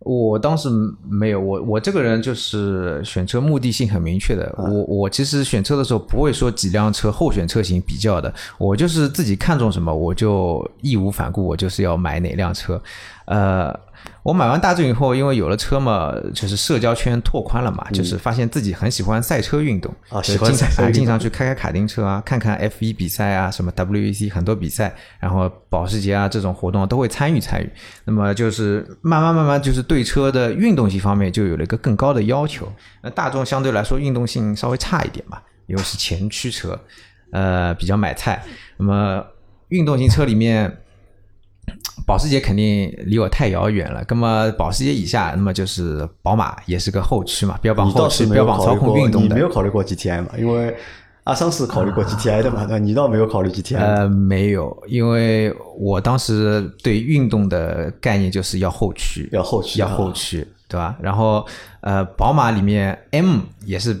[0.00, 0.68] 我当时
[1.08, 4.44] 没有，我我这个人就是选车目的性很明确的。
[4.56, 12.80] 啊我我其实选车的时候不会说几辆车候选车型比较的，我就是自己看中什么我就义无反顾，我就是要买哪辆车。
[13.24, 13.76] 呃，
[14.22, 27.70] 我买完大众以后，因为有了车嘛，就是社交圈拓宽了嘛，就是发现自己很喜欢赛车运动啊喜欢赛车经常去开开卡丁车啊，看看 F 一比赛啊，什么 WEC 很多比赛，然后保时捷啊这种活动都会参与参与。
[28.04, 32.66] 那么就是慢慢慢慢就是对车的运动性方面就有了一个更高的要求。
[33.02, 36.76] 那大众相对来说运动性稍微差一点吧，因为是前驱车，
[37.30, 38.42] 呃，比较买菜。
[38.76, 39.24] 那么
[39.68, 40.78] 运动型车里面。
[42.06, 49.40] 保时捷肯定离我太遥远了，那么保时捷以下，那么就是宝马，也是个后驱嘛，标榜后驱，标榜操控运动的你没。
[49.40, 50.30] 有考虑过 GTI 嘛？
[50.38, 50.76] 因为
[51.24, 52.78] 阿桑是考虑过 GTI 的嘛？
[52.78, 53.78] 你倒没有考虑 GTI。
[53.78, 60.96] 呃，没有，因为我当时对运动的概念就是要后驱，要要后驱要后驱，对吧？
[61.00, 61.44] 然后
[61.80, 64.00] 呃，宝马里面 M 也是。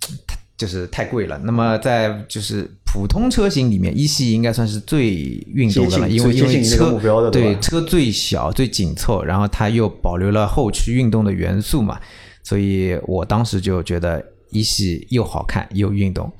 [0.58, 5.14] 就是太贵了，那么在就是普通车型里面，一系应该算是最
[5.52, 12.00] 运动的了，因为因为车对车最小最紧凑，然后它又保留了后驱运动的元素嘛，
[12.42, 16.32] 所以我当时就觉得一系又好看又运动，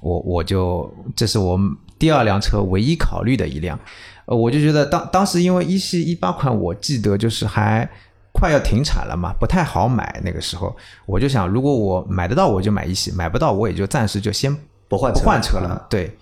[0.00, 1.58] 我我就这是我
[1.98, 3.78] 第二辆车唯一考虑的一辆，
[4.26, 7.88] 呃，我就觉得当当时因为一系一八款，我记得就是还。
[8.34, 10.18] 快要停产了嘛，不太好买。
[10.24, 14.56] 那个时候，我就想，如果我买得到，我就买一系；买不到，我也就暂时就先
[14.92, 15.86] 不换换车嗯了。
[15.88, 16.14] 对，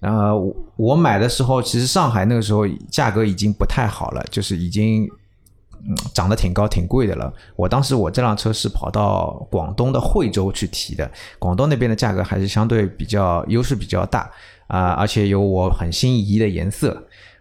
[0.00, 5.08] 然后我我买的时候，其实上海那个时候价格已经不太好了，就是已经
[5.86, 7.32] 嗯涨得挺高、挺贵的了。
[7.54, 14.28] 我当时我这辆车是跑到广东的惠州去提的，广东那边的价格还是相对比较优势比较大
[14.66, 17.00] 啊、而且有我很心仪的颜色。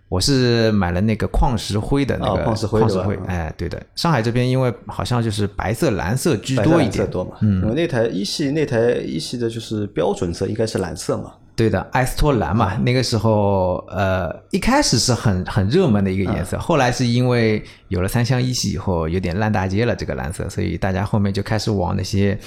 [0.10, 3.82] 我是买了那个矿石灰的那个啊矿石灰矿石灰哎，对的。
[3.96, 22.40] 上海这边因为好像就是白色、蓝色居多一点，多嘛，嗯，因为那台一系那台一系的就是标准色应该是蓝色嘛，对的，埃斯托蓝嘛，那个时候呃一开始是很很热门的一个颜色，后来是因为有了三厢一系以后有点烂大街了这个蓝色，所以大家后面就开始往那些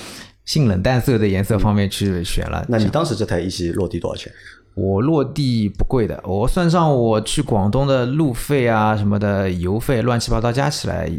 [0.47, 2.65] 性冷淡色的颜色方面去选了。
[2.69, 4.33] 那你当时这台一系落地多少钱？
[4.81, 11.11] 我落地不贵的，我算上我去广东的路费啊什么的油费乱七八糟加起来，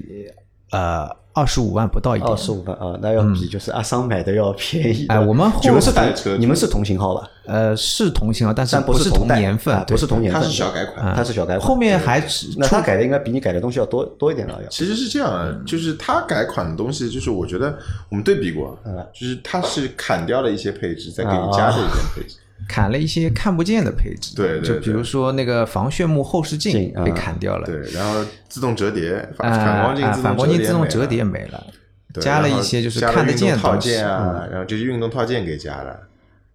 [0.72, 2.36] 呃二十五万不到一点二。
[2.36, 5.06] 十五万啊，那要比就是阿桑买的要便宜。
[5.08, 5.92] 哎我们后你们是
[6.40, 7.30] 你们是同型号吧？
[7.46, 11.68] 呃，是同型号，但是不是同年份不是同年份，它是小改款它是小改款。
[11.68, 14.70] 后面还是那他改的应该比你改的东西要多多一点了，要。
[14.70, 17.78] 其实是这样啊，就是他改款的东西，就是我觉得
[18.10, 22.38] 我们对比过，嗯就是他是砍掉了一些配置，再给你加了一些配置。
[22.68, 31.68] 砍了一些看不见的配置，对对就比如说那个防眩目后视镜被砍掉了，对，然后自动折叠，啊反反光镜啊自动反光镜自动折折叠没了，
[32.14, 33.76] 对加了一些就是看得见的套。
[33.78, 36.00] 件啊，然后就是运动套件给加了。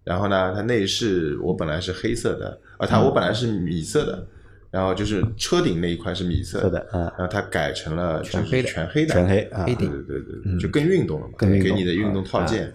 [0.03, 4.25] 然后呢，它内饰我本来是黑色的，啊，它我本来是米色的，
[4.71, 7.11] 然后就是车顶那一块是米色是的啊。
[7.17, 8.69] 然后它改成了全黑的。
[8.69, 9.65] 全黑的，全黑啊。
[9.65, 12.71] 对对对对，就更运动了嘛，更给你的运动套件。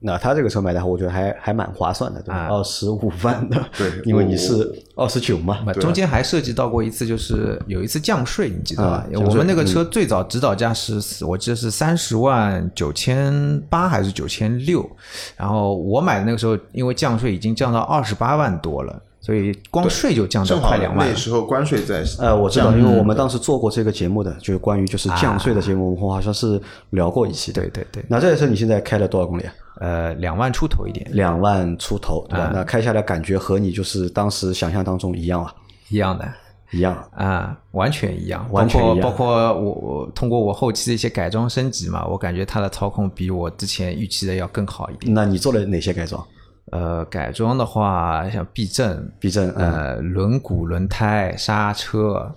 [0.00, 2.36] 那他这个车买的话，我觉得还还蛮划算的，对吧？
[2.36, 14.88] 啊二十五万的，对 因为你是二十九嘛，那中间还涉及到过一次，就是有一次降税，你记得吧我们那个车最早指导价是，我记得是三十万九千八还是九千六，
[15.36, 21.12] 然后我买的那个时候，因为降税已经降到二十八万多了，所以光税就降到快两万了。
[21.12, 27.62] 那时候关税在呃，我知道，因为我们当时做过这个节目的，就是关于就是降税的节目，我们好像是聊过一期的。
[27.62, 29.52] 对对对，那这台车你现在开了多少公里啊？
[29.80, 32.50] 呃，两万出头一点，两万出头，对吧？
[32.52, 35.54] 那开下来感觉和你就是当时想象当中一样啊，
[35.88, 36.28] 一样的。
[36.70, 36.94] 一样。
[37.14, 45.14] 啊，完全一样，完全一样包括包括我我通过我后期的一些改装升级嘛，我感觉它的操控比我之前预期的要更好一点。
[45.14, 46.22] 那你做了哪些改装？
[46.70, 52.30] 呃，改装的话，像避震、避震，嗯，呃，轮毂、轮胎、刹车，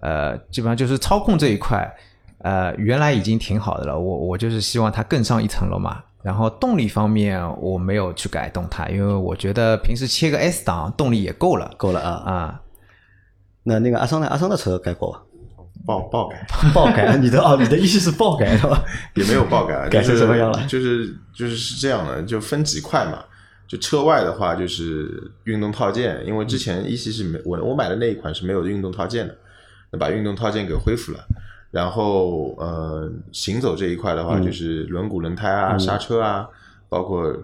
[0.00, 1.94] 呃，基本上就是操控这一块，
[2.38, 3.98] 呃，原来已经挺好的了。
[3.98, 6.02] 我我就是希望它更上一层楼嘛。
[6.26, 12.10] 然后动力方面我没有去改动它，因为我觉得平时切个 S 档动力也够了够了啊。
[12.32, 12.60] 啊。
[13.62, 14.26] 那那个阿桑呢？
[14.26, 15.22] 阿桑的车改过吧？
[15.86, 18.82] 爆爆改， 爆改，你的哦，你的意思是爆改是吧？
[19.14, 23.22] 也没有爆改， 改成什么样了就是就是是这样的，就分几块嘛。
[23.68, 29.36] 就车外的话，就是运动套件，因为之前一系是没我我买的那一款是没有运动套件的，
[29.92, 31.20] 那把运动套件给恢复了。
[31.70, 36.48] 然后呃，行走这一块的话，就是轮毂、轮胎啊、刹车啊，
[36.88, 37.36] 包括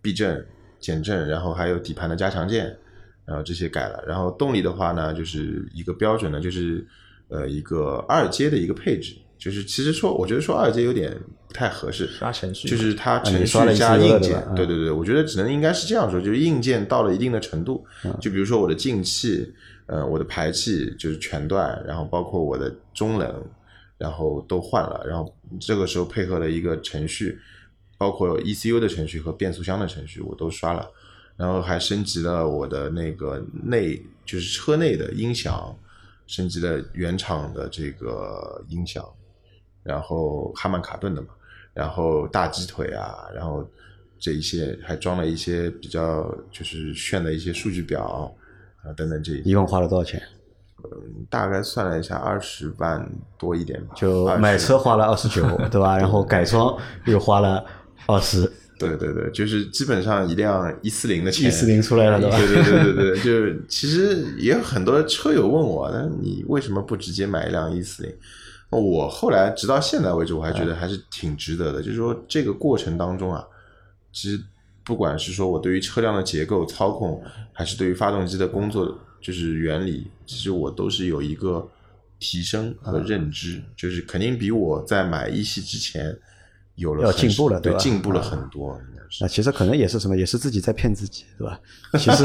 [0.00, 0.46] 避震、
[0.80, 2.76] 减震，然后还有底盘的加强件，
[3.24, 4.02] 然后这些改了。
[4.06, 6.86] 然后动力的话呢，就是一个标准的，就是
[7.28, 9.14] 呃一个二阶的一个配置。
[9.36, 11.14] 就是其实说，我觉得说二阶有点
[11.46, 12.66] 不太合适，刷程序。
[12.66, 14.42] 就是它程序加硬件。
[14.54, 18.16] 对对对对，我觉得只能应该是这样说，就是硬件到了一定的程度，嗯。
[18.20, 19.52] 就比如说我的进气，
[19.84, 23.44] 呃，我的排气就是全段，然后包括我的中冷，
[24.04, 27.40] 然后都换了，然后这个时候配合了一个程序，
[27.96, 30.90] 包括 ECU 的程序和变速箱的程序我都刷了，
[31.38, 35.74] 然后还升级了我的那个内，就是车内的音响，
[36.26, 39.02] 升级了原厂的这个音响，
[39.82, 41.28] 然后哈曼卡顿的嘛，
[41.72, 43.66] 然后大鸡腿啊，然后
[44.18, 48.36] 这一些还装了一些比较就是炫的一些数据表
[48.82, 50.22] 啊等等这一，一共花了多少钱？
[51.30, 53.06] 大概算了一下，二十万
[53.38, 53.94] 多一点吧。
[53.96, 55.96] 就买车花了二十九，对吧？
[55.98, 57.64] 然后改装又花了
[58.06, 58.42] 二十，
[58.78, 62.36] 对对对，就是基本上一辆一四零的钱，一四零出来了，对吧？
[62.36, 68.12] 对对对对对，就是其实也有很多车友问我，那你为什么不直接买一辆一四零？
[68.70, 71.80] 我后来直到现在为止，我还觉得还是挺值得的。
[71.80, 73.44] 就是说这个过程当中啊，
[74.12, 74.42] 其实
[74.82, 81.66] 不管是说我对于车辆的结构操控，还是对于发动机的工作就是原理，其实我都是有一个
[82.20, 86.14] 提升和认知，就是肯定比我在买一系之前
[86.74, 88.78] 有了要进步了对吧对进步了很多，
[89.20, 91.58] 那其实可能也是什么，也是自己在骗自己，对吧？
[91.96, 92.24] 其实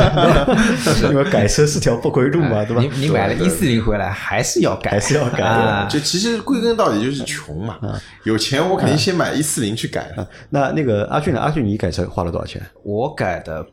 [1.08, 2.82] 因为改车是条不归路嘛，对吧？
[2.82, 5.86] 你你买了对一四零回来还是要改，还是要改啊。
[5.88, 10.14] 就其实归根到底就是穷嘛，嗯有钱我肯定先买一四零去改。
[10.50, 11.40] 那那个阿俊呢？
[11.40, 12.62] 阿俊，你改车花了多少钱？
[12.84, 13.66] 我改的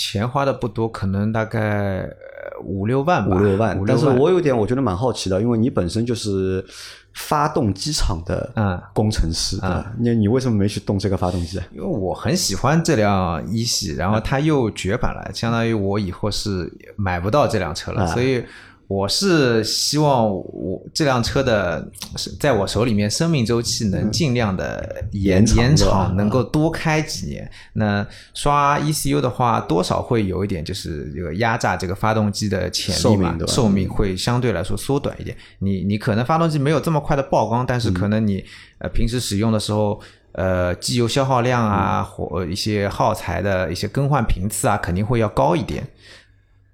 [0.00, 3.78] 钱花的不多，可能大概呃五六万吧，五六万。
[3.86, 4.06] 但是。
[4.08, 6.64] 我有点我觉得蛮好奇的，因为你本身就是
[7.12, 10.10] 发动机厂的嗯工程师，啊，那？
[10.12, 11.66] 你你为什么没去动这个发动机啊？
[11.70, 18.42] 因为我很喜欢这辆一系，然后它又绝版了，相当于我以后是买不到这辆车了，啊所以
[18.90, 27.48] 我是希望我这辆车的是在我手里面生命周期能尽量的延延长延长，能够多开几年。
[27.74, 35.36] 那刷 ECU 的话，多少会有一点就是这个压榨这个发动机的潜力吧寿命会相对来说缩短一点。
[35.60, 38.44] 你你可能发动机没有这么快的曝光，但是可能你
[38.78, 40.00] 呃平时使用的时候。
[40.32, 45.84] 呃，机油消耗量啊，或一些耗材的一些更换频次啊，肯定会要高一点。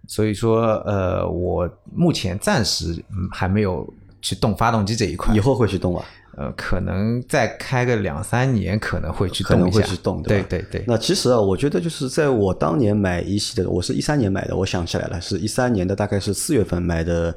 [0.06, 3.86] 所以说，呃，我目前暂时嗯还没有
[4.22, 6.04] 去动发动机这一块以，后会去动吧？
[6.36, 10.24] 呃，可能再开个两三年，可能会去可能动一下，会去动，吧？
[10.28, 17.34] 对对对，那其实啊，我觉得就是在我当年买一系的，我是一三年买的，我想起来了，是一三年的，大概是四月份买的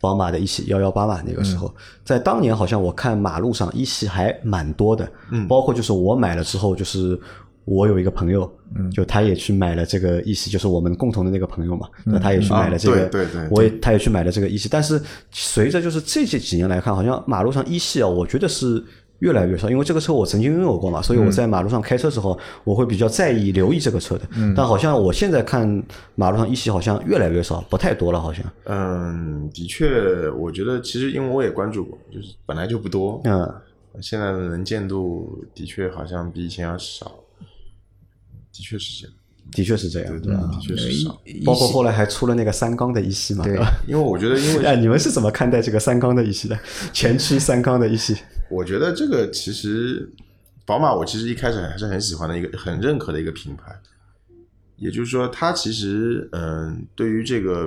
[0.00, 1.72] 宝马的一系幺幺八嘛，那个时候，
[2.04, 7.16] 在当年好像我看马路上一系还蛮多的，嗯，包括就是我买了之后，就是
[7.66, 14.98] 我有一个朋友，嗯，就他也去买了这个一系，就是我们共同的那个朋友嘛，那他也去买了这个，啊对对对我也他也去买了这个一系，但是
[15.30, 18.82] 随着就是这这几年来看，好像马路上一系啊，我觉得是
[19.18, 24.24] 越来越少，因为这个车我曾经拥有过嘛，所以我在马路上开车时候，我会比较在意、留意这个车的。
[24.54, 25.82] 但好像我现在看
[26.14, 28.44] 马路上一系好像越来越少，不太多了，好像。
[28.64, 33.50] 嗯，的确，我觉得其实因为我也关注过，就是本来就不多，嗯，
[34.02, 37.10] 现在的能见度的确好像比以前要少，
[38.56, 39.16] 的确是这样，
[39.52, 40.40] 的确是这样，对吧？
[40.52, 41.20] 的确是少。
[41.44, 43.70] 包括后来还出了那个三缸的一系嘛，对吧？
[43.86, 46.58] 因为我觉得，因为 哎，你们是怎么看待这个三缸的一系的？
[46.92, 48.16] 前驱三缸的一系？
[48.50, 50.10] 我觉得这个其实
[50.64, 53.76] 宝马，我其实一开始还是很喜欢的一个、很认可的一个品牌。
[54.76, 57.66] 也就是说，它其实嗯，对于这个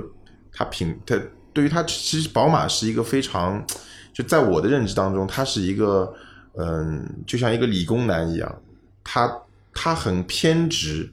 [0.52, 1.20] 它品，它
[1.52, 3.64] 对于它其实宝马是一个非常，
[4.12, 6.14] 就在我的认知当中，它是一个
[6.56, 8.62] 嗯，就像一个理工男一样，
[9.02, 9.28] 它
[9.74, 11.12] 它很偏执。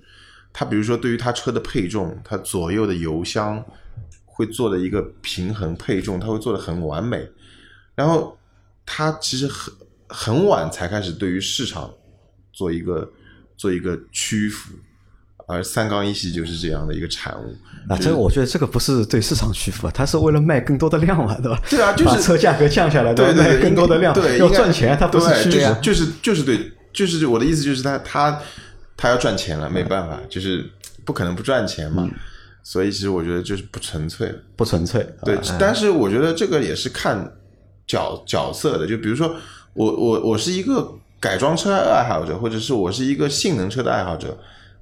[0.53, 3.63] 它比如说对于它车的配重，它左右的油箱
[4.25, 7.27] 会做的一个平衡配重，它会做的很完美。
[7.95, 8.37] 然后
[8.85, 9.73] 他其实很
[10.07, 11.91] 很晚才开始对于市场
[12.53, 13.11] 做一个
[13.57, 14.73] 做一个屈服，
[15.47, 17.55] 而三缸一系就是这样的一个产物。
[17.89, 21.59] 啊，这个我觉得这个不是对市场屈服，它是为了卖更多的量嘛，对吧？
[21.69, 25.81] 对啊就是把车价格降下来，对对更多的量，对，要赚钱，它不是对屈服。
[25.81, 28.41] 就是就是就是对，就是我的意思就是他他
[28.97, 30.65] 他要赚钱了，没办法，就是
[31.05, 32.09] 不可能不赚钱嘛。
[32.63, 34.33] 所以其实我觉得就是不纯粹。
[34.55, 37.31] 不纯粹，对啊，但是我觉得这个也是看
[37.85, 39.35] 角角色的，就比如说
[39.73, 44.35] 我我我是一个改装车爱好者，或者是我是一个性能车的爱好者，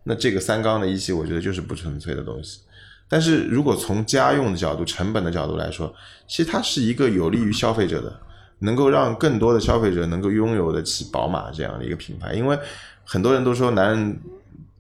[0.03, 2.61] 那这个三缸的一系，我觉得就是不纯粹的东西。
[3.07, 5.93] 但是如果从家用的角度、成本的角度来说，
[6.27, 8.19] 其实它是一个有利于消费者的，
[8.65, 12.33] 能够让更多的消费者能够拥有得起宝马这样的一个品牌。
[12.33, 12.57] 因为
[13.05, 14.19] 很多人都说，男人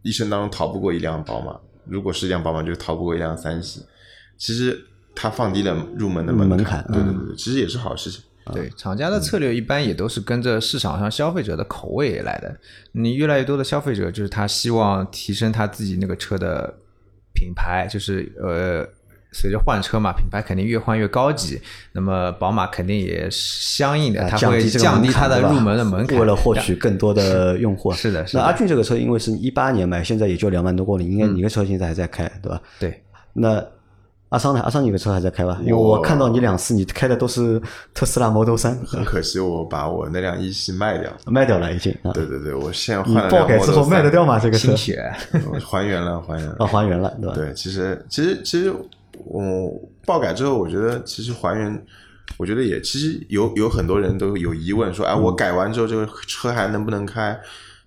[0.01, 3.85] 一生当中逃不过一辆宝马，如果是一辆宝马，就逃不过一辆三系。
[4.37, 4.77] 其实
[5.15, 8.21] 它放低了入门的门门槛对对对对，其实也是好事情。
[8.53, 12.55] 对，厂家的策略一般也都是跟着市场上消费者的口味来的。
[12.91, 16.71] 你越来越多的消费者，就是他希望提升他自己那个车的
[17.33, 18.87] 品牌，就是呃，
[19.37, 21.61] 随着换车嘛，品牌肯定越换越高级。
[21.91, 27.91] 那么宝马肯定也相应的，啊它会降低它的入门的门槛，为了获取更多的用户。
[27.91, 32.61] 是的是的那阿俊这个车因为是一八年买，现在也就两万多公里，应嗯该你的车现在还在开，对吧？
[32.79, 33.03] 对。
[33.33, 33.61] 那
[34.29, 34.61] 阿桑呢？
[34.61, 35.59] 阿桑你的车还在开吧？
[35.61, 37.61] 因为我看到你两次你开的都是
[37.93, 41.17] 特斯拉 Model 三，很可惜，我把我那辆一系卖掉了。
[41.27, 42.11] 卖掉了已经啊。
[42.11, 44.39] 对对对，我现在你换了爆改之后卖得掉吗？
[44.39, 44.73] 这个车
[45.63, 46.55] 还原了，还原了。
[46.59, 47.35] 啊，还原了，对吧？
[47.35, 48.73] 对，其实其实其实，
[49.25, 51.85] 我爆改之后，我觉得其实还原，
[52.37, 57.39] 我觉得也其实有有很多人都有疑问，说，哎，我改完之后这个车还能不能开？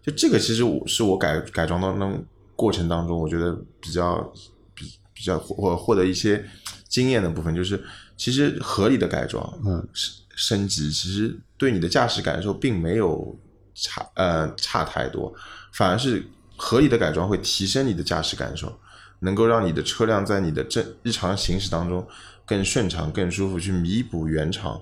[0.03, 2.25] 就这个，其实我是我改改装当中
[2.57, 4.33] 过程当中，我觉得比较
[4.75, 6.42] 比比较获获得一些
[6.88, 7.83] 经验的部分，就是
[8.17, 13.37] 其实合理的改装，嗯，升升级，其实对你的驾驶感受并没有
[13.75, 15.33] 差呃差太多，
[15.73, 16.25] 反而是
[16.57, 18.73] 合理的改装会提升你的驾驶感受，
[19.21, 22.06] 能够让你的车辆在你的正日常行驶当中
[22.46, 24.81] 更顺畅、更舒服，去弥补原厂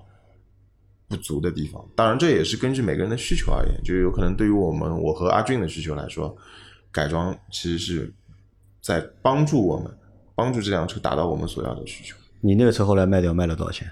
[1.09, 1.84] 不足的地方。
[1.95, 6.37] 当然，这也是根据每个人的需求而言，就有可能对于我们我和阿俊的需求来说，
[6.93, 8.12] 改装其实是
[8.80, 9.91] 在帮助我们，
[10.34, 12.16] 帮助这辆车达到我们所要的需求。
[12.41, 13.91] 你那个车后来卖掉卖了多少钱？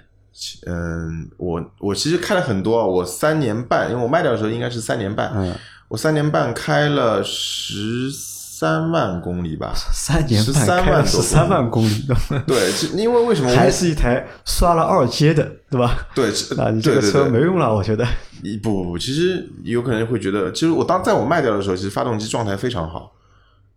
[0.65, 5.55] 嗯，我我其实开了很多啊，我三年半，因为我卖掉的时候应该是三年半，嗯，
[5.87, 8.11] 我三年半开了十
[8.57, 12.07] 三万公里吧， 三年半13开了万多十三万公里，
[12.47, 16.07] 对，这因为为什么我还是一台刷了二阶的，对吧？
[16.15, 18.07] 对，这 啊，你这个车没用了，我觉得。
[18.43, 23.11] 你不不不，其实有可能会觉得，其实我当在我卖掉的时候，其实发动机状态非常好，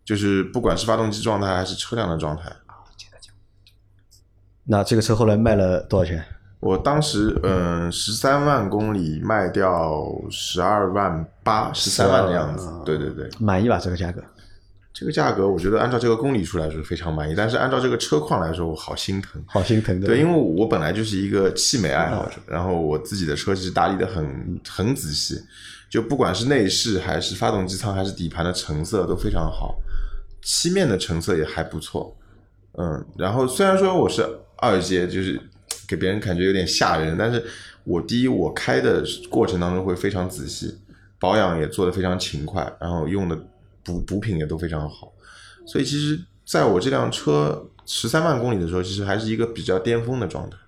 [0.04, 2.44] 就是不管是发动机状态还是车辆的状态，
[4.64, 6.24] 那这个车后来卖了多少钱？
[6.60, 13.78] 我当时嗯十三万公里卖掉十二万八，十三万的样子，对对对，满意吧？
[13.78, 14.22] 这个价格？
[14.98, 19.40] 这个价格我觉得按照这个公里数来说非常满意，但是按照这个车况来说，我好心疼。
[19.46, 20.08] 好心疼的。
[20.08, 25.40] 对，因为我本来就是一个汽美爱好者，然后我自己的车其实打理的很很仔细，
[25.88, 29.76] 就不管是内饰还是发动机舱还是底盘的成色都非常好，
[30.42, 32.16] 漆面的成色也还不错，
[32.72, 34.26] 嗯，然后虽然说我是
[34.56, 35.40] 二阶，就是
[35.86, 37.40] 给别人感觉有点吓人，但是
[37.84, 40.76] 我第一我开的过程当中会非常仔细，
[41.20, 43.38] 保养也做得非常勤快，然后用的
[43.88, 45.10] 补补品也都非常好，
[45.66, 50.58] 所以其实在我这辆车十三万公里的时候，其实还是一个比较巅峰的状态，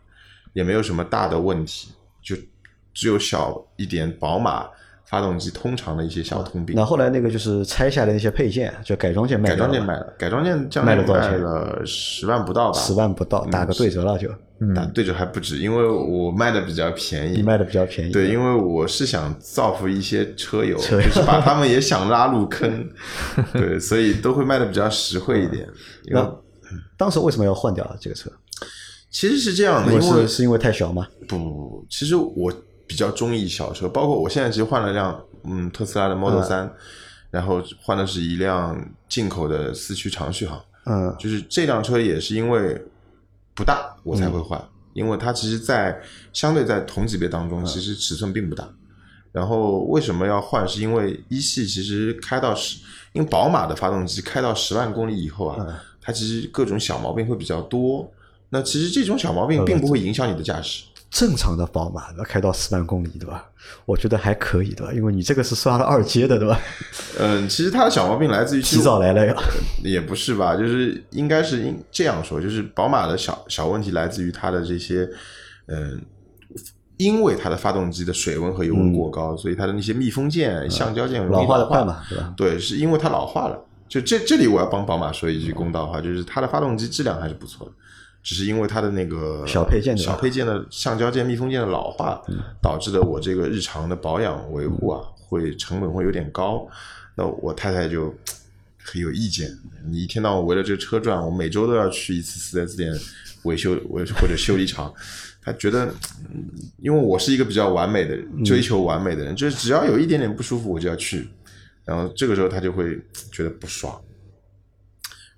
[0.55, 1.91] 也没有什么大的问题，
[2.23, 2.35] 就
[2.95, 4.67] 只有小一点宝马
[5.11, 6.77] 发动机通常的一些小通病。
[6.77, 14.29] 那后来那个就是拆下来那些配件，就改装件卖了嘛，装件卖了，改装件卖了多少钱卖了十万不到吧，十万不到，打个对折了就。
[14.77, 18.13] 打对折还不止，因为我卖的比较便宜，你卖的比较便宜。
[18.13, 22.87] 对，因为我是想造福一些车友，车友就是把他们也想拉入坑，
[23.55, 25.67] 对，所以都会卖的比较实惠一点。
[26.09, 26.31] 那
[26.99, 28.31] 当时为什么要换掉这个车？
[29.11, 31.09] 其实是这样的，因因为是因为太小吗？
[31.27, 32.53] 不不不，其实我
[32.91, 36.69] 比较中意小车，包括我现在其实换了辆嗯特斯拉的 Model 三、
[37.31, 38.77] 然后换的是一辆
[39.09, 42.85] 进口的四驱长续航，嗯，就是这辆车也是因为
[43.55, 44.61] 不大我才会换，
[44.93, 48.69] 因为它其实在相对在同级别当中，其实尺寸并不大。
[49.31, 50.67] 然后为什么要换？
[50.67, 52.81] 是因为一系其实开到十，
[53.13, 58.11] 因为宝马的发动机开到十万公里以后啊，它其实各种小毛病会比较多。
[58.49, 60.83] 那其实这种小毛病并不会影响你的驾驶。
[61.11, 63.45] 正常的宝马要开到四万公里，对吧？
[63.85, 64.93] 我觉得还可以，对吧？
[64.93, 66.59] 因为你这个是刷了二阶的，对吧？
[67.19, 69.35] 嗯，其实它的小毛病来自于洗澡来了呀。
[69.83, 75.09] 也不是吧，就是应该是应这样说，就是宝马的小小问题来自于它的这些，
[75.67, 76.01] 嗯，
[76.97, 82.33] 因为它的发动机的水温和油温过高，所以它的那些密封件、橡胶件容易老化的快嘛，对吧？
[82.37, 83.59] 对，是因为它老化了。
[83.89, 87.73] 就这这里我要帮宝马说一句公道话，就是它的发动机质量还是不错的，
[88.23, 92.21] 只是因为它的那个小配件对吧小配件的橡胶件、密封件的老化，
[92.63, 96.69] 导致的我这个日常的保养维护啊，会成本会有点高。
[97.15, 98.15] 那我太太就
[98.83, 99.51] 很有意见，
[99.87, 102.93] 你一天到晚围着这个车转，我每周都要去一次四 S 店
[103.45, 104.93] 维修维或者修理厂。
[105.43, 105.87] 她觉得，
[106.31, 106.49] 嗯
[106.79, 111.29] 因为我是一个比较完美的人，追求完美的人，就是只要有一点点不舒服，我就要去。
[111.85, 113.01] 然后这个时候她就会
[113.33, 113.99] 觉得不爽，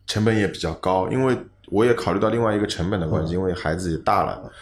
[0.06, 1.36] 成本也比较高，因为
[1.72, 4.52] 我也考虑到另外一个成本的关系，因为孩子也大了，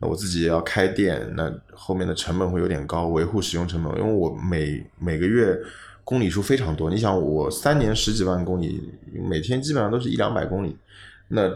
[0.00, 5.58] 那我自己也要开店，那后面的成本会有点高，维护使用成本，因为我每每个月
[6.04, 8.92] 公里数非常多，你想我三年十几万公里，
[9.28, 10.76] 每天基本上都是一两百公里，
[11.28, 11.50] 那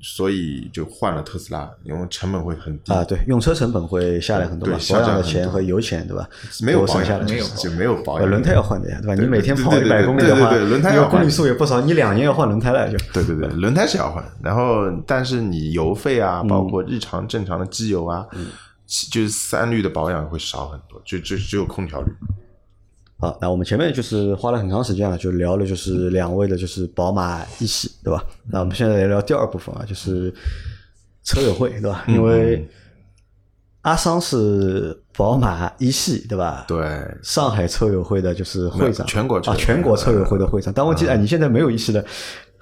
[0.00, 2.92] 所以就换了特斯拉，因为成本会很低。
[2.92, 6.28] 啊，对，用车成本会下来很多嘛，保养的钱和油钱，对吧？
[6.62, 7.46] 没有保都省下来养，没有。
[7.56, 9.14] 就没有保养，呃轮胎要换的呀，对吧？
[9.14, 12.98] 你每天跑一百公里的话，对对对轮胎那个公里数也不少，你两年要换轮胎了就。
[13.12, 16.48] 对对对，轮胎是要换，然后但是你油费啊，嗯。
[16.48, 18.26] 包括日常正常的机油啊，
[19.10, 22.12] 就是三滤的保养会少很多，就就只有空调滤。
[23.22, 28.20] 好，那我们前面就是花了很长时间啊，就聊了就是两位的就是宝马一系，对吧？
[28.50, 30.34] 那我们现在来聊第二部分啊，就是
[31.22, 32.02] 车友会，对吧？
[32.08, 32.68] 因为
[33.82, 36.64] 阿桑是宝马一系，对吧？
[36.66, 36.84] 对，
[37.22, 40.74] 上海车友会的就是会长，啊，全国车友会全国车友会的会长。
[40.74, 42.04] 但问题哎，你现在没有一系的，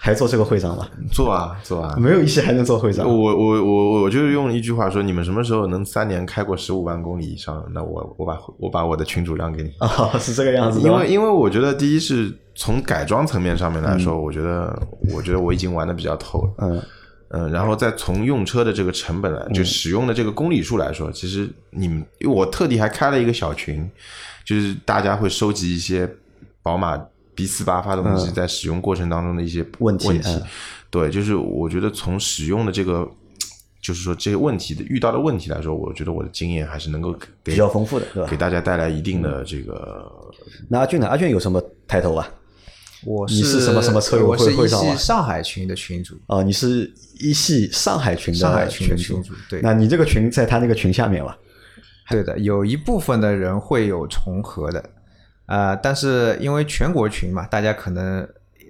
[0.02, 0.88] 还做这个会长吗？
[1.12, 1.94] 做啊做啊。
[1.98, 3.06] 没有一些还能做会长？
[3.06, 7.62] 我我我我就是用一句话说，你们什么时候能三年开过十五万公里以上？
[7.74, 9.70] 那我我把我把我的群主让给你。
[9.78, 14.74] 啊， 是这个样子的因为因为我觉得第一是从改装层面上面来说，我觉得
[15.14, 16.52] 我觉得我已经玩的比较透了。
[16.62, 16.82] 嗯
[17.32, 23.88] 嗯，然后再从用车的这个成本来，就使用的这个公里数来说，其实你们，因为我特地还开了一个小群，
[24.44, 26.12] 就是大家会收集一些
[26.60, 27.00] 宝马
[27.40, 30.42] B 四八发动机在使用过程当中的一些问题问题嗯。
[30.90, 33.08] 对，就是我觉得从使用的这个，
[33.80, 38.36] 就是说这些问题的遇到的问题来说，我觉得我的经验还是能够给比较丰富的，对吧给？
[38.36, 40.06] 大家带来一定的这个
[40.68, 41.06] 那阿俊呢？
[41.08, 42.28] 阿俊有什么抬头啊？
[43.04, 51.38] 我你是什么什么车友会我是一系上海群的群主，哦，你是一系上海群的上海群的群群主对那你这个群在他那个群下面吧？
[52.10, 54.84] 对的，有一部分的人会有重合的，
[55.50, 58.26] 呃，但是因为全国群嘛，大家可能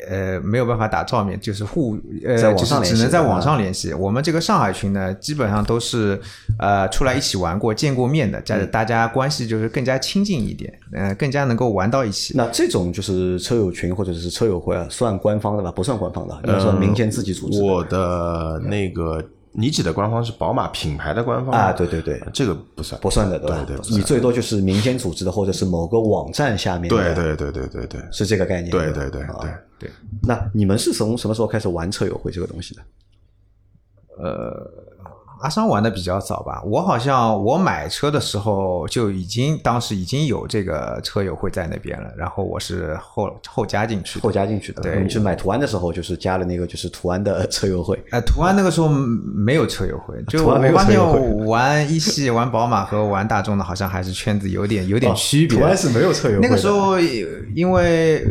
[0.09, 3.93] 呃没有办法打照面，就是互呃在网就是上只能在网上联系。
[3.93, 6.18] 我们这个上海群呢，基本上都是
[6.59, 12.33] 呃出来一起玩过、见过面的，加嗯上大家关系就是更加亲近一点，呃，更加能够玩到一起。
[12.35, 15.70] 那这种就是车友群或者是车友会啊，算官方的吧？
[15.70, 17.64] 不算官方的，应该算民间自己组织的。
[17.64, 19.22] 我的那个
[19.53, 23.64] 你指的官方是宝马品牌的官方啊对对对这个不算，不算的，吧？
[23.66, 28.70] 对对你最多就是民间组织的，或者是某个网站下面的，对对对对对对是这个概念。
[28.70, 29.51] 对对对对。
[29.78, 29.90] 对，
[30.22, 32.82] 那你们是从什么时候开始玩车友会这个东西的？
[35.41, 44.22] 阿桑玩的比较早吧，我好像我买车的时候就已经当时已经有这个车友会在那边了，然后我是后后加进去的。
[44.22, 44.82] 后加进去的。
[44.82, 47.99] 对你去买途安的时候，就是加了那个就是途安的车友会。
[48.11, 55.59] 呃，途安那个时候没有车友会，就途安没有我发现车友会我玩一系、玩宝马和玩大众的，好像还是圈子有点有点区别。
[55.59, 56.41] 途安是没有车友会。
[56.41, 56.99] 那个时候
[57.55, 58.26] 因为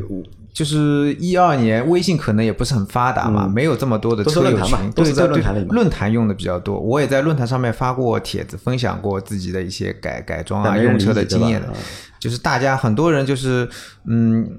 [0.54, 6.80] 就是一二年，微信可能也不是很发达嘛，没有这么多的车友群，都是在对对论坛里嘛论坛用的比较多。
[6.80, 11.74] 我也在论坛上面发过帖子，分享过自己的一些改改装啊、用车的经验的啊。
[12.20, 13.70] 就是大家很多人就是
[14.06, 14.50] 嗯。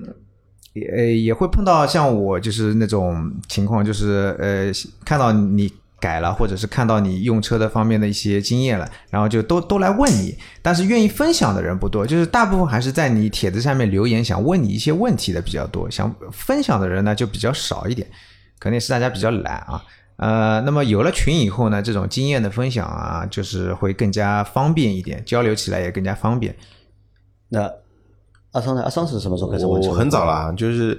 [0.73, 4.71] 也也会碰到像我就是那种情况，就是呃
[5.05, 5.69] 看到你
[6.01, 18.09] 改了，或者是看到你用车的方面的一些经验了，然后就都都来问你，但是愿意分享的人不多，就是大部分还是在你帖子下面留言，想问你一些问题的比较多，想分享的人呢就比较少一点，
[18.59, 19.83] 肯定是大家比较懒啊。
[20.17, 26.55] 呃，那么有了群以后呢，这种经验的分享啊，就是会更加方便一点，交流起来也更加方便。
[27.49, 27.63] 那
[28.53, 28.83] 阿桑呢？
[28.83, 29.81] 阿桑是什么时候开始我？
[29.95, 30.99] 很早了，就是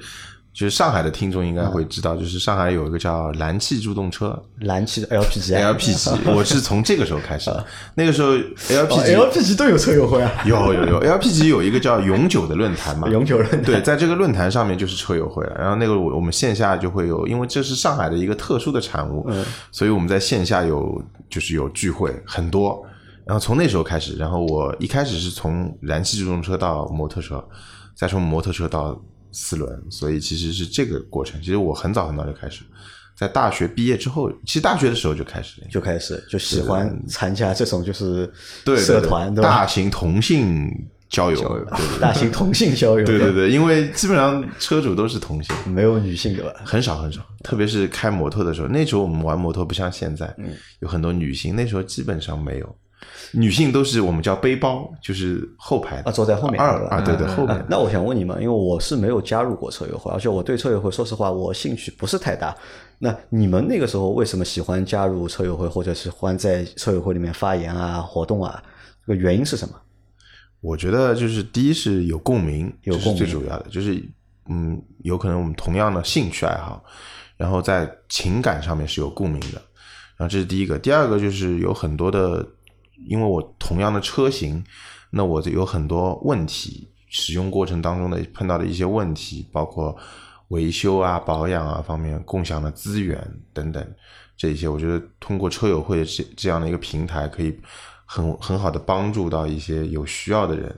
[0.54, 4.38] 就是上海的听众应该会知道，就是上海有一个叫燃气助动车。
[4.60, 7.50] 燃气的 LPG 啊 LPG，我是从这个时候开始。
[7.50, 7.66] 的。
[7.96, 11.02] 那个时候哦 LPG LPG 都有车友会啊，有有有。
[11.02, 13.64] LPG 有一个叫永久的论坛嘛，永久论坛。
[13.64, 15.56] 对，在这个论坛上面就是车友会了。
[15.58, 19.46] 然后那个我我们线下就会有，因为这是上海的一个特殊的产物，嗯。
[19.72, 22.86] 所以我们在线下有就是有聚会很多。
[23.24, 27.42] 然后从那时候开始，然后我一开始是从燃气助动车到摩托车，
[27.96, 29.00] 再从摩托车到
[29.32, 31.40] 四轮，所以其实是这个过程。
[31.42, 32.64] 其实我很早很早就开始，
[33.16, 38.26] 在大学毕业之后，其实大学的时候就开始，就开始就喜欢参加这种就是
[38.66, 39.34] 对对社对团？
[39.36, 40.70] 大型同性
[41.10, 46.54] 交友，对 对对大型同性交友，对对对，因为基本上车主都是同性，没有女性对吧？
[46.64, 52.76] 很少很少，特别是开摩托的时候，那时候我们玩摩托不像现在，嗯有很多女性，那时候基本上没有，
[53.32, 62.56] 女性都是我们叫背包，就是后排啊，坐在后面二啊，对对，后面啊那我想问你们，因为我是没有加入过车友会，而且我对车友会说实话，我兴趣不是太大。
[63.00, 68.62] 那你们那个时候为什么喜欢加入车友会，或者是欢在车友会里面发言啊、活动啊？
[69.08, 69.76] 这个原因是什么？
[70.60, 74.00] 我觉得就是第一是有共鸣，有共鸣最主要的，就是
[74.48, 76.84] 嗯，有可能我们同样的兴趣爱好，
[77.38, 79.60] 然后在情感上面是有共鸣的，
[80.18, 80.78] 然后这是第一个。
[80.78, 82.46] 第二个就是有很多的，
[83.06, 84.64] 因为我同样的车型，
[85.10, 89.96] 那我有很多问题，使用过程当中的碰到的一些问题，包括
[90.50, 93.20] 维修啊、保养啊方面共享的资源
[93.54, 93.86] 等等，
[94.36, 97.58] 这一些我觉得通过车友会这这样的一个平台，可以
[98.06, 100.74] 很很好的帮助到一些有需要的人。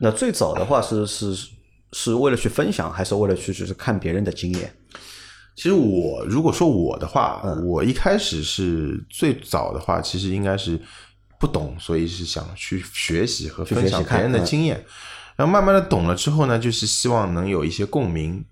[0.00, 1.34] 那最早的话是是
[1.92, 4.72] 是为了去分享，还是为了去就是看别人的经验？
[5.56, 10.80] 其实我如果说我的话，嗯我一开始是最早的话，其实应该是
[11.38, 14.84] 不懂，所以是想去学习和分享别人的嗯经验。
[15.36, 18.44] 然后慢慢的懂了之后呢，就是希望能有一些共鸣，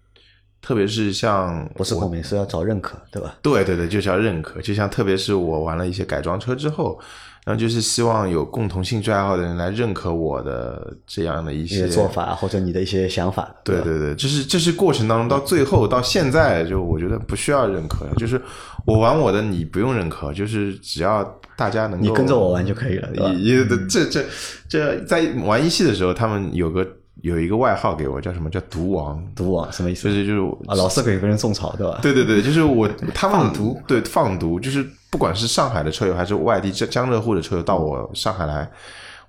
[0.62, 3.36] 特别是像不是共鸣，是要找认可，对吧？
[3.42, 4.60] 对对对，就是要认可。
[4.62, 7.00] 就像特别是我玩了一些改装车之后，
[7.46, 18.42] 然后就是希望有共同兴趣爱好的人来认可我的这样的一一些些做法或者你的一些想法，对对对，这是这是过程当中到最后到现在，就我觉得不需要认可了，就是
[18.84, 21.22] 我玩我的，你不用认可，就是只要
[21.56, 23.30] 大家能够你跟着我玩就可以了，对吧？
[23.32, 24.24] 嗯也这这
[24.68, 26.84] 这在玩一系的时候，他们有个
[27.22, 31.98] 有一个外号给我，叫什么叫毒王，毒王什么意思就是就是啊，老是给别人种草，对吧？
[32.02, 38.70] 对对对，就是我 他们放毒，对放毒，就是不管是上海的车友还是外地江江浙沪的车友到我上海来，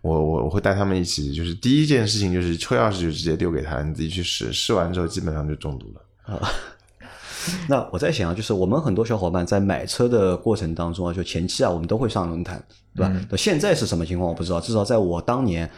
[0.01, 6.51] 我我我会带他们一起，就是第一件事情就是车钥匙就直接丢给他，你自己去试，试完之后基本上就中毒了啊。
[7.69, 12.61] 那我在想啊，就是我们很多小伙伴在买车的过程当中啊，就前期啊，我们都会上论坛，
[12.93, 13.13] 对吧？
[13.29, 15.69] 那现在是什么情况我不知道，至少在我当年。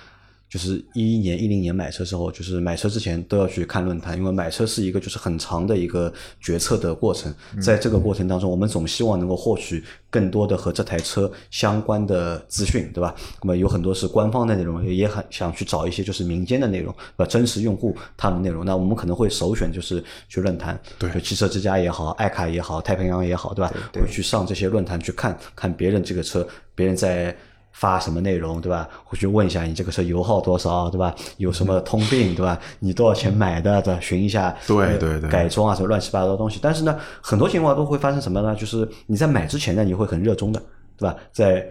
[0.49, 7.31] 就是一一年、一零年买车时候，就是买车之前都要去看论坛，因为买车是一个就是很长的一个决策的过程。
[7.61, 13.13] 在这个过程当中，我们总希望能够获取更多的和这台车相关的资讯，对吧？
[13.43, 18.65] 那么有很多是官方的内容，也很想去找一些就是民间的内容，呃，真实用户他们内容。
[18.65, 23.71] 那我们可能会首选就是去论坛，对，就汽车之家也好，爱卡也好，太平洋也好，对吧？
[23.93, 27.37] 会去上这些论坛去看看别人这个车，别人在。
[27.79, 28.89] 发什么内容，对吧？
[29.05, 31.15] 会去问一下你这个车油耗多少，对吧？
[31.37, 32.59] 有什么通病，对吧？
[32.79, 33.99] 你多少钱买的，对吧？
[34.01, 36.59] 询一下，对对对，改装啊，什么乱七八糟的东西。
[36.61, 38.53] 但是呢，很多情况都会发生什么呢？
[38.53, 40.61] 就是你在买之前呢，你会很热衷的，
[40.97, 41.15] 对吧？
[41.31, 41.65] 在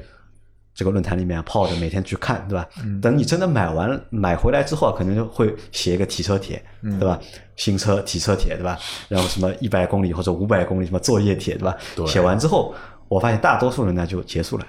[0.75, 2.67] 这个论坛里面泡着，每天去看，对吧？
[3.03, 7.21] 等你真的买完买回来之后，可能就会写一个提车帖，对吧？
[7.57, 8.79] 新车提车帖，对吧？
[9.09, 11.77] 然后什么一百公里或者五百公里什么作业帖，对吧？
[12.07, 12.75] 写完之后，
[13.09, 14.65] 我发现大多数人呢就结束了。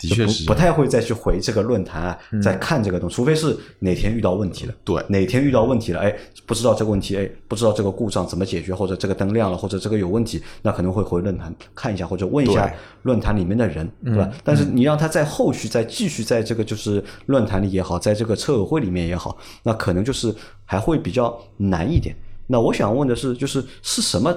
[0.00, 4.74] 的确是不太会再去回这个论坛啊，再看这个东西，除非是哪天遇到问题了。
[4.84, 6.14] 对，哪天遇到问题了，哎，
[6.46, 12.72] 不知道这个问题，哎，不知道这个故障怎么解决，或者这个灯亮了，或者这个有问题，那可能会回论坛看一下，或者问一下
[13.02, 14.30] 论坛里面的人，对吧？
[14.42, 20.34] 但是你让他在后续再继续在这个就是论坛里也好，在这个车友会里面也好，那可能就是
[20.64, 22.14] 还会比较难一点。
[22.46, 24.36] 那我想问的是，就是是什么？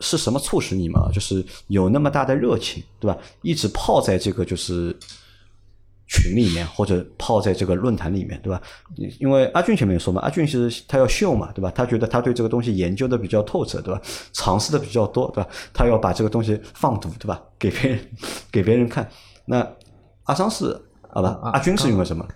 [0.00, 1.10] 是什么促使你们啊？
[1.12, 3.16] 就是有那么大的热情，对吧？
[3.42, 4.96] 一直泡在这个就是
[6.08, 8.60] 群里面，或者泡在这个论坛里面，对吧？
[9.18, 11.70] 因为阿俊前面也说嘛，阿俊是他要秀嘛，对吧？
[11.74, 14.00] 他觉得他对这个东西研究的比较透彻，对吧？
[14.32, 15.48] 尝试的比较多，对吧？
[15.72, 17.40] 他要把这个东西放毒，对吧？
[17.58, 18.00] 给别人
[18.50, 19.08] 给别人看。
[19.44, 19.66] 那
[20.24, 20.76] 阿桑是
[21.12, 21.38] 好吧？
[21.52, 22.26] 阿军是因为什么？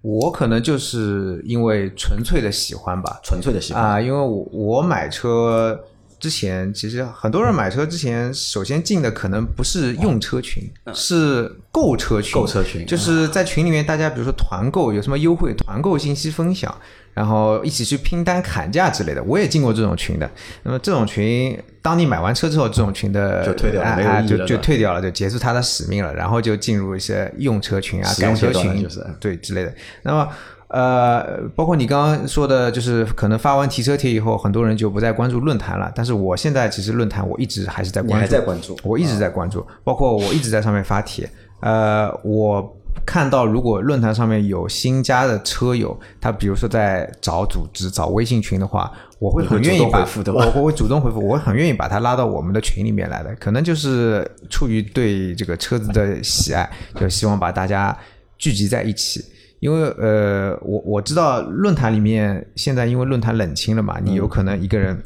[0.00, 5.78] 我可能就是因为纯粹的喜欢吧，纯粹的喜欢啊，因为我我买车。
[6.22, 10.62] 之前其实很多人买车之前，首先进的可能不是用车群，
[10.94, 12.32] 是购车群。
[12.32, 16.72] 购车群就是在群里面，大家比如说团购有什么优惠，团购信息分享，
[17.12, 19.20] 然后一起去拼单砍价之类的。
[19.24, 20.30] 我也进过这种群的。
[20.62, 26.14] 那么这种群，当你买完车之后，这种群的就退掉了，就就退掉了，就结束它的使命了。
[26.14, 29.74] 然后就进入一些用车群啊、改车群，对之类的。
[30.02, 30.28] 那么。
[30.72, 35.92] 呃，包括你刚刚说的，就是可能发完提车帖以后，很多人就不再关注论坛了。
[35.94, 41.28] 但是我现在其实论坛我一直还是在关注，还在关注，我一直在关注，包括我一直在上面发帖。
[41.60, 53.34] 呃，我看到如果论坛上面有新加的车友，他比如说在找组织、找微信群的话，我会很愿意把我我会主动回复，我很愿意把他拉到我们的群里面来的。
[53.36, 57.94] 可能就是出于对这个车子的喜爱，就希望把大家
[58.38, 59.22] 聚集在一起。
[59.62, 65.00] 因为呃，我我知道论坛里面现在因为论坛冷清了嘛，你有可能一个人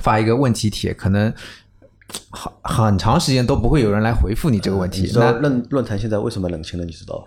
[0.00, 1.34] 发一个问题帖，可能
[2.30, 5.10] 很很长时间都不会有人来回复你这个问题。
[5.16, 6.84] 那论论坛现在为什么冷清了？
[6.86, 7.26] 你知道？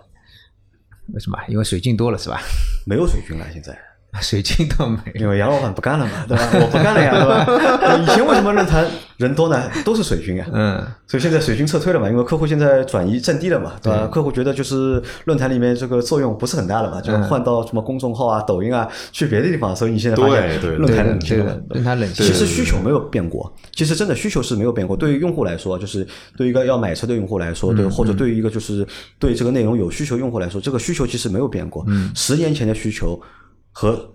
[1.12, 1.38] 为什么？
[1.48, 2.40] 因为水军多了是吧？
[2.86, 3.78] 没有水军了，现在。
[4.22, 6.48] 水军倒没，因为杨老板不干了嘛，对吧？
[6.54, 7.96] 我不干了呀，对吧？
[8.00, 8.86] 以前为什么论坛
[9.16, 9.70] 人多呢？
[9.84, 14.06] 都是水军啊，嗯，所以现在水军撤退了嘛，因为客户现在转移阵地了嘛，对吧？
[14.06, 19.74] 客户觉得就是论坛里面这个作用不是很大了嘛，就换到什么公众号啊、抖音啊，去别的地方。
[19.74, 22.24] 所以你现在发现论坛冷清了，论坛冷清。
[22.24, 24.96] 其实需求没有变过，其实真的需求是没有变过。
[24.96, 26.06] 对于用户来说，就是
[26.36, 28.86] 对于一个要买车的用户来说，对，或者对于一个就是
[29.18, 31.84] 对这个内容有需求用户来说，这个需求其实没有变过。
[31.88, 33.20] 嗯，十年前的需求
[33.76, 34.10] 和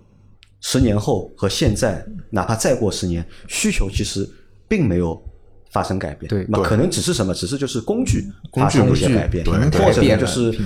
[0.62, 4.28] 十年后和现在，哪怕再过十年，需求其实
[4.66, 5.22] 并没有
[5.70, 6.28] 发生改变。
[6.28, 7.32] 对，那可能只是什么？
[7.32, 10.58] 只是就是工具发生了一些改变，或者就是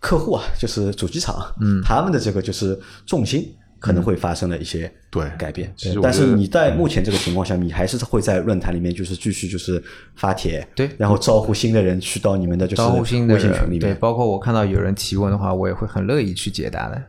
[0.00, 5.72] 客户啊，就是主机厂，嗯，他们的这个就是重心可能会发生了一些对改变。
[6.02, 9.82] 但是你在目前这个情况下，你还是会在论坛里面就是继续就是
[10.16, 13.80] 发帖，对，然后招呼新的人去到你们的就是微信群里面。
[13.80, 17.00] 对，包括我看到有人提问的话，我也会很乐意去解答的。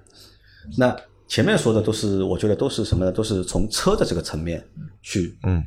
[0.78, 0.96] 那。
[1.30, 3.12] 前面说的都是，我觉得都是什么呢？
[3.12, 4.62] 都是从车的这个层面
[5.04, 5.64] 去，嗯，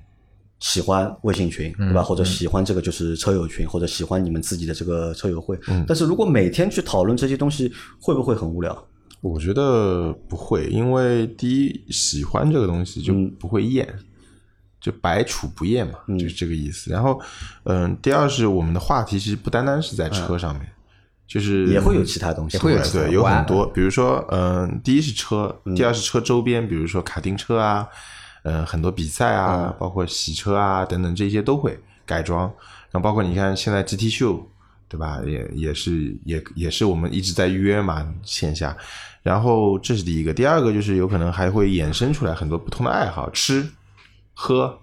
[0.59, 2.03] 喜欢微信群，对吧？
[2.03, 5.57] 或者喜欢这个就是车友群，或者喜欢你们自己的这个车友会。
[5.69, 8.87] 嗯，但是如果每天去讨论这些东西，会不会很无聊？
[9.21, 13.89] 我觉得不会，因为第一，喜欢这个东西就不会厌，
[14.81, 16.91] 就百处不厌嘛，就是这个意思。
[16.91, 17.21] 然后，
[17.63, 20.67] 嗯，第二是我们的话题其实不单单是在车上面。
[21.33, 27.89] 就是也会有其他东西，会有对，有很多，比如说，嗯，第一是车，第二是车周边，比如说卡丁车啊，
[28.43, 32.41] 嗯，很多比赛啊，包括洗车啊等等这些都会改装，
[32.91, 34.47] 然后包括你看现在 GT 秀，
[34.91, 35.23] 对吧？
[35.25, 38.77] 也也是也也是我们一直在约嘛线下。
[39.23, 43.67] 然后这是第一个，第二个就是有可能还会衍生出来很多不同的爱好，吃
[44.35, 44.79] 喝，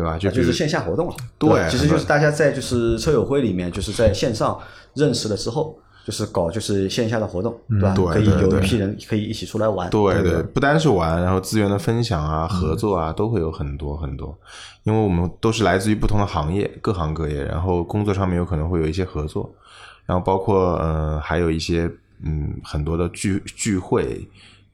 [0.00, 0.18] 对吧？
[0.18, 1.14] 就啊就是线下活动了。
[1.38, 4.58] 对吧其实就是大家在就是车友会里面，就是在线上
[4.94, 7.94] 认识了之后，就是搞就是线下的活动，对吧？
[7.94, 9.90] 对可以有一批人可以一起出来玩。
[9.90, 14.36] 对对对，不单是玩，然后资源的分享啊、合作啊，都会有很多很多。
[14.84, 19.54] 因为我们都是来自于不同的行业，各行各业，然后工作上面有可能会有一些合作，
[20.06, 21.90] 然后包括呃，还有一些
[22.24, 24.26] 嗯很多的聚聚会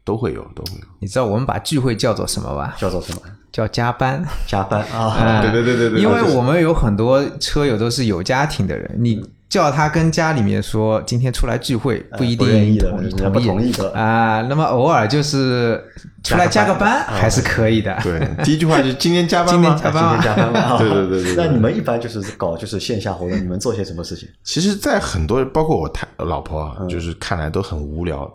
[0.06, 0.86] 都会有，都会有。
[1.00, 2.74] 你知道我们把聚会叫做什么吧？
[2.78, 3.20] 叫做什么？
[3.50, 4.24] 叫加班。
[4.46, 4.98] 加班啊！
[4.98, 14.42] 啊，对对对对对因为我们有很多车友都是有家庭的人，你叫他跟家里面说今天出来聚会，不一定同意他不同意的啊。
[14.42, 15.82] 那么偶尔就是
[16.22, 17.96] 出来加个班还是可以的。
[18.02, 19.74] 对，第一句话就是今天加班今吗？
[19.74, 20.78] 天加班吗今天加班了啊！
[20.78, 24.28] 对对对对对那你们一般就是搞就是线下活动，你们做些什么事情？
[24.44, 28.30] 其实，在很多包括我太老婆啊，就是看来都很无聊。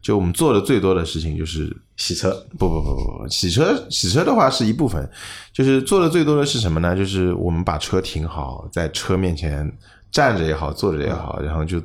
[0.00, 2.30] 就我们做的最多的事情就是洗车。
[2.58, 5.08] 不不不不不，洗车洗车的话是一部分，
[5.52, 6.96] 就是做的最多的是什么呢？
[6.96, 9.70] 就是我们把车停好，在车面前
[10.10, 11.80] 站着也好，坐着也好，然后就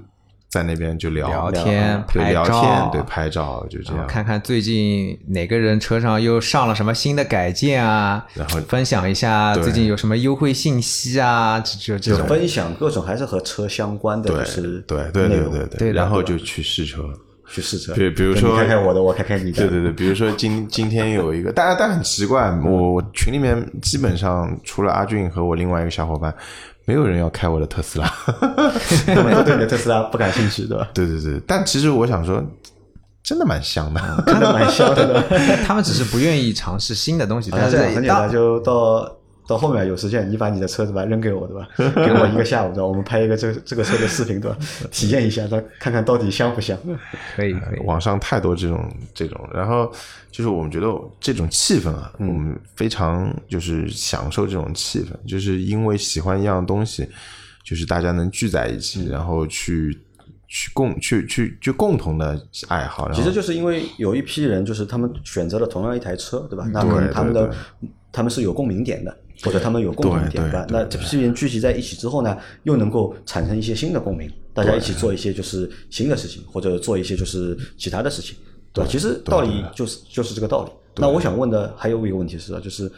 [0.47, 4.05] 在那边就聊聊天、对聊拍照，天，对拍照，就这样。
[4.05, 12.22] 看看最近哪个人车上又上了什么新的改建啊，然后分享一下最近有什么优惠信息啊，就这这种。
[12.22, 17.09] 就分享各种还是和车相关的，是对对对对对然后就去试车。
[17.53, 17.93] 去试车。
[17.93, 19.57] 对比如说你看看我的，我看看你的。
[19.61, 26.33] 对对对，比如说今今天有一个，但但很奇怪，我我群里面基本上除了阿俊和我另外一个小伙伴，
[26.85, 28.07] 没有人要开我的特斯拉。
[29.05, 30.89] 他们都对你的特斯拉不感兴趣，对吧？
[30.95, 32.43] 对对对，但其实我想说，
[33.23, 34.01] 真的蛮香的。
[34.25, 35.23] 真的蛮香的。
[35.65, 39.09] 他们只是不愿意尝试新的东西，啊但是很简单，就到
[39.47, 41.67] 到后面有时间，你把你的车对吧扔给我对吧？
[41.95, 42.85] 给我一个下午对吧？
[42.85, 44.57] 我们拍一个这这个车的视频对吧？
[44.89, 46.77] 体验一下，它看看到底香不香。
[47.35, 47.79] 可以可以。
[47.85, 49.91] 网上太多这种这种，然后
[50.31, 50.87] 就是我们觉得
[51.19, 57.07] 这种气氛啊，我们非常就是享受这种气氛，就是因为喜欢一样东西，
[57.65, 59.91] 就是大家能聚在一起，然后去
[60.47, 66.65] 去共去去就共同的爱好，其实就是因为有一批人，就是他们选择了同样一台车，对吧？
[66.71, 70.51] 那可能他们的对他们是有共鸣点的，或者他们有共同点的。
[70.51, 78.35] 对对对那这批人聚集在一起之后呢，又能够产生一些新的共鸣，大家一起做一些就是新的事情，或者做一些就是其他的事情，
[78.71, 78.89] 对吧？
[78.89, 80.71] 其实道理就是就是这个道理。
[80.95, 82.91] 那我想问的还有一个问题是啊，就是。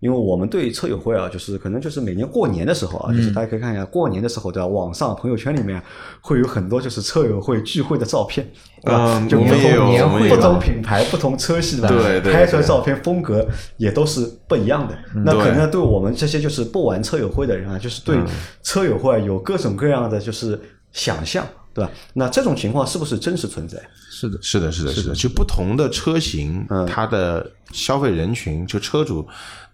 [0.00, 4.66] 因为我们对车友会啊，就是可能就是每年过年的时候啊，就是大家可以看一下过年的时候，对吧？
[4.66, 5.82] 网上朋友圈里面
[6.20, 8.48] 会有很多就是车友会聚会的照片，
[8.82, 9.18] 对吧？
[9.18, 13.46] 嗯就不我们也有同我们也有不同品牌、不同车系的，对对拍出来照片风格
[13.76, 14.96] 也都是不一样的。
[15.24, 18.16] 那可能对我们这些就是不玩车友会的人啊，就是对
[18.62, 20.60] 车友会有各种各样的就是
[20.92, 21.44] 想象，
[21.74, 21.90] 对吧？
[22.14, 23.76] 那这种情况是不是真实存在？
[24.10, 29.26] 是的，是的，是的，是的，就不同的车型，嗯它的消费人群，就车主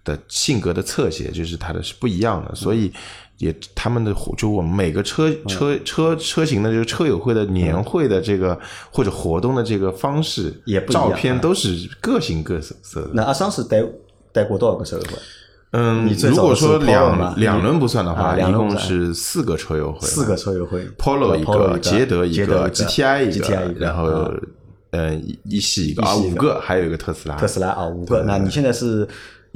[0.05, 2.89] 的性格的侧写，就是它的是不一样的，所以
[3.39, 5.47] 也他们的就我们每个车嗯。
[5.47, 8.57] 车车车型的这个车友会的年会的这个
[8.89, 13.09] 或者活动的这个方式，也不一样照片啊都是各形各色色的。
[13.13, 13.83] 那阿桑是带
[14.31, 15.09] 带过多少个车友会？
[15.77, 20.87] 嗯如果说两两轮不算的话，啊一共是四个车友会，四个车友会。
[20.97, 24.31] Polo 一个，捷德一个，GTI 一个，然后啊
[24.91, 28.23] 呃一系一个啊五个，还有一个特斯拉，特斯拉啊五个。
[28.23, 29.05] 那你现在是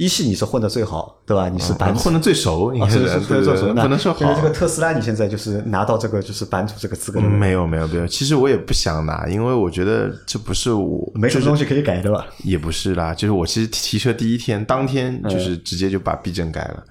[0.00, 1.46] 一系你是混的最好，对吧？
[1.50, 4.36] 你是版主混的最熟，你是所以说所以对对对说那不能说好就是。
[4.36, 12.26] 这个特斯拉，你现在就是拿到这个就是版主这个资格了嗯没没有没有没有，其实我也不想拿，因为我觉得这不是我，没什么东西可以改的吧？
[12.44, 16.82] 也不是啦，就是我其实提车第一天当天就是直接就把避震改了，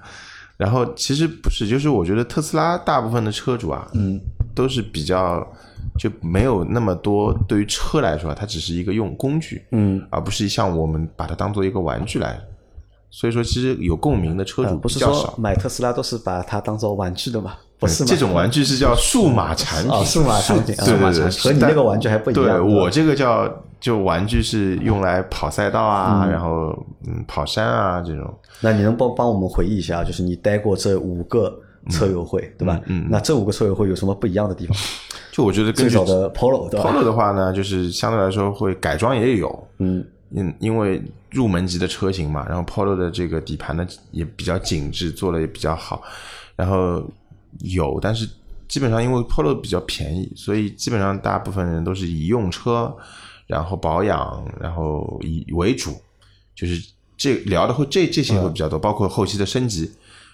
[0.56, 4.20] 然后其实不是，就是我觉得特斯拉大部分的车主啊，嗯，
[4.54, 5.44] 都是比较
[5.98, 12.40] 就没有那么多对于车来说，它只是一个用工具，嗯，而不是像我们把它当做一个玩具来。
[13.10, 14.98] 所以说，其实有共鸣的车主嗯，不是。
[15.00, 17.54] 说买特斯拉都是把它当做玩具的嘛？
[17.78, 22.44] 不是嘛这种玩具是叫数码产品， 啊，数码产品，啊对对对，和你那个玩具还不一样。
[22.44, 23.50] 对吧我这个叫
[23.80, 26.68] 就玩具是用来跑赛道啊，嗯然后
[27.06, 28.32] 嗯跑山啊这种。
[28.60, 31.52] 那你能帮帮我们回忆一下，就是你待过这五个
[31.88, 32.78] 车友会，对吧？
[32.86, 34.76] 嗯，那这五个车友会有什么不一样的地方？
[35.32, 46.02] 就我觉得最早的 Polo，Polo 的话呢，就是相对来说会改装也有，嗯，因因为入门级的车型嘛，然后 Polo 的这个底盘呢也比较紧致，做的也比较好，
[46.56, 47.02] 然后
[47.60, 48.28] 有，但是
[48.68, 52.94] 基本上因为 Polo 比较便宜，所以基本上大部分人都是以用车，
[53.46, 55.92] 然后保养，然后以为主，
[56.54, 56.80] 就是
[57.16, 59.90] 这聊的会这这些会比较多，包括后期的升级。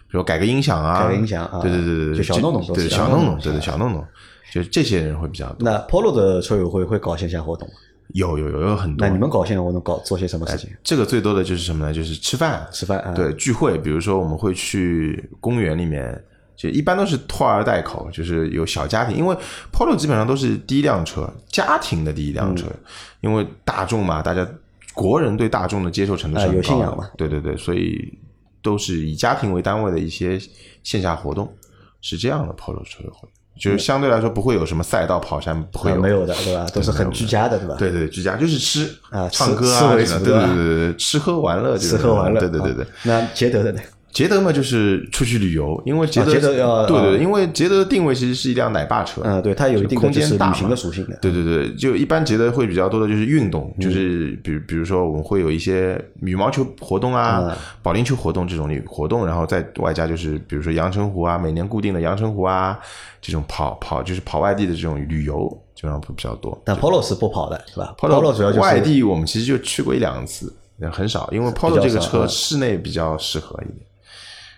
[0.09, 4.07] 比如改个音响啊，改个音响啊对对对对对，就小弄弄都对小弄弄小弄弄，对对小弄弄，
[4.53, 5.69] 就是这些人会比较多。
[5.69, 7.75] 那 Polo 的车友会会搞线下活动吗？
[8.09, 9.07] 有有有有很多。
[9.07, 10.71] 那你们搞线下活动搞做些什么事情？
[10.83, 11.93] 这个最多的就是什么呢？
[11.93, 13.13] 就是吃饭，吃饭啊？
[13.13, 16.25] 对聚会，比如说我们会去公园里面，
[16.57, 19.37] 就一般都是拖儿带口，就是有小家庭，因为
[19.73, 22.79] Polo 基本上都是第一辆车，家庭的第一辆车，嗯
[23.23, 24.47] 因为大众嘛，大家
[24.95, 28.17] 国人对大众的接受程度是啊很高的，有信仰嘛对对对，所以
[28.63, 30.41] 都是以家庭为单位的一些
[30.83, 31.53] 线下活动，
[32.01, 33.29] 是这样的 Polo 车友会。
[33.59, 36.67] 就是相对来说不会有什么赛道跑山，不会有，啊没有的，对吧？
[36.73, 37.75] 都是很居家的，对吧？
[37.79, 42.89] 对对，居家就是吃啊唱歌啊对对吧对对吃喝玩乐吃喝玩乐，对对对对啊。
[43.05, 43.81] 那捷德的呢？
[44.13, 51.19] 捷德嘛，就是出去旅游，因为捷德、啊捷德要对对因为捷德的定位其实是一辆奶爸车，嗯，对，它有一定空间大嘛旅行的属性的。
[51.21, 62.79] 对对对，就一般捷德会比较多的就是运动，嗯就是比如比如说我们会有一些羽毛球活动啊、嗯保龄球活动这种活动，然后再外加就是比如说阳澄湖啊，每年固定的阳澄湖啊
[63.21, 66.59] 这种跑跑就是跑外地的这种旅游，基本上会比较多。
[66.65, 70.53] 但 Polo 是不跑的，是吧？Polo 主要就是外地，我们其实就去过一两次，
[70.91, 73.87] 很少，因为 Polo 这个车室内比较适合一点。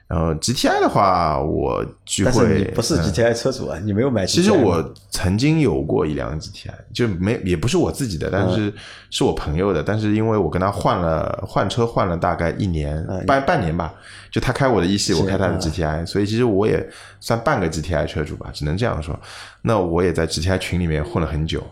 [0.09, 4.25] 然后 GTI 的话，我聚但是会你不是嗯 GTI 车主啊，你没有买。
[4.25, 8.75] 其实我曾经有过一辆 GTI，就没也不是我自己的，但嗯是
[9.11, 9.83] 是我朋友的。
[9.83, 13.93] 但是因为我跟他换了换车，换了大概一年半半年吧，
[14.31, 16.89] 就他开我的一系，我开他的 GTI，所以其实我也
[17.21, 19.15] 算半个 GTI 车主吧，只能这样说。
[19.61, 21.63] 那我也在 GTI 群里面混了很久，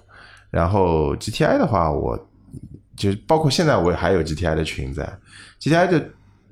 [0.50, 2.18] 然后 GTI 的话，我
[2.94, 5.10] 就包括现在我也还有 GTI 的群在
[5.58, 6.06] ，GTI 的。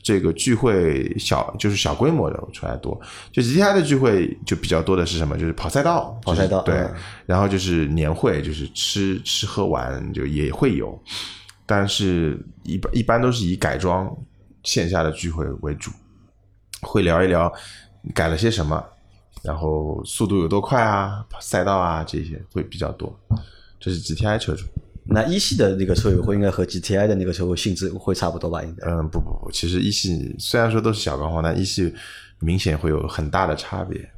[0.04, 3.00] 这个聚会小就是小规模的出来多，
[3.32, 5.38] 就 GTI 的聚会就比较多的是什么？
[5.38, 6.94] 就是跑赛道，跑赛道就是对嗯，
[7.24, 11.02] 然后就是年会，就是吃吃喝玩就也会有，
[11.64, 14.14] 但是一般一般都是以改装
[14.62, 15.90] 线下的聚会为主，
[16.82, 17.50] 会聊一聊
[18.14, 18.84] 改了些什么，
[19.42, 23.18] 然后速度有多快啊，赛道啊这些会比较多，
[23.80, 24.66] 这是 GTI 车主。
[25.06, 28.62] 那一系的那个车友会应该和 GTI 的那个车友性质会差不多吧？
[28.62, 28.86] 应该。
[28.88, 31.94] 嗯，不不不，其实一系虽然说都是小钢炮，但一系
[32.40, 34.10] 明显会有很大的差别。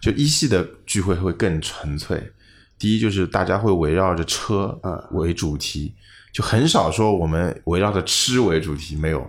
[0.00, 2.22] 就一系的聚会会更纯粹，
[2.78, 5.94] 第一就是大家会围绕着车嗯为主题，
[6.32, 9.26] 就很少说我们围绕着吃为主题，没有。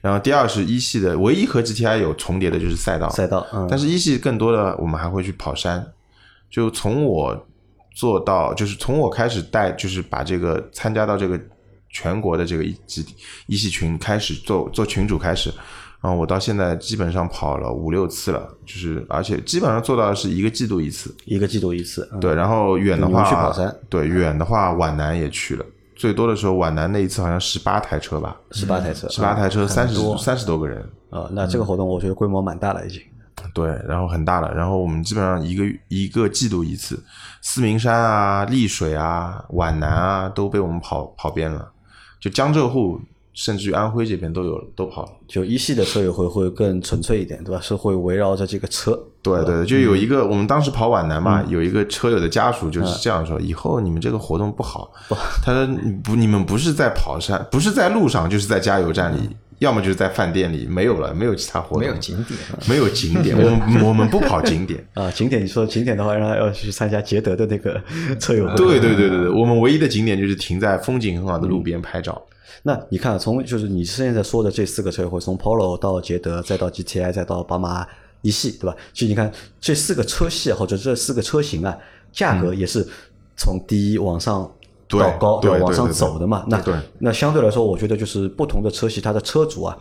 [0.00, 5.92] 然后第二是一系的唯一和 GTI 有重叠的就是赛道，赛道，嗯，但是一系更多的我们还会去跑山，
[6.50, 7.48] 就从我
[7.94, 11.38] 做到，就是从我开始带，就是把这个参加到这个
[11.88, 13.04] 全国的这个一集
[13.46, 15.52] 一系群开始做做群主开始，
[16.00, 22.08] 然后我到现在基本上跑了五六次了，就是而且基本上做到的是一个季度一次，一个季度一次。
[22.12, 25.64] 嗯、对，然后远的话去跑山，对远的话皖南也去了，
[25.94, 33.00] 最多的时候皖南那一次好像十八台车吧，十八台车，十八台车三十多三十多个人，啊、那这个活动我觉得规模蛮大了，已经。
[33.52, 37.02] 对，然后很大了，然后我们基本上一个一个季度一次，
[37.42, 41.68] 四明山啊、丽水啊、皖南啊都被我们跑跑遍了，
[42.20, 43.00] 就江浙沪
[43.34, 45.10] 甚至于安徽这边都有都跑了。
[45.26, 47.60] 就一系的车友会会更纯粹一点，对吧？
[47.60, 48.98] 是会围绕着这个车。
[49.22, 54.90] 对对，就有一个我们当时跑皖南嗯嘛，有一个车友的家属就是这样说：以后你们这个活动不好，
[55.44, 59.36] 他说你不，你们不是在跑山，不是在路上，就是在加油站里。
[59.62, 62.38] 要么就是在饭店里，没有了，没有其他活动，没有景点，
[62.68, 67.80] 没有景点，我们 我们不跑景点，啊，景点你说景点的话，让他要去参加捷德的那个
[68.18, 68.56] 车友会。
[68.56, 72.20] 对对对对对，我们唯一的景点就是停在风景很好的路边拍照。
[72.64, 77.86] 那你看，从就是你现在说的这四个车友会，从 Polo 到捷德，再到 GTI，再到宝马
[78.20, 78.76] 一系，对吧？
[78.92, 81.76] 其实你看这四个车系或者这四个车型啊，
[82.12, 82.86] 价格也是
[83.36, 84.48] 从低往上
[84.98, 86.44] 对到高，对对往上对对走的嘛。
[86.48, 89.76] 那对那相对来说，我觉得就是不同的车系，它的车主啊，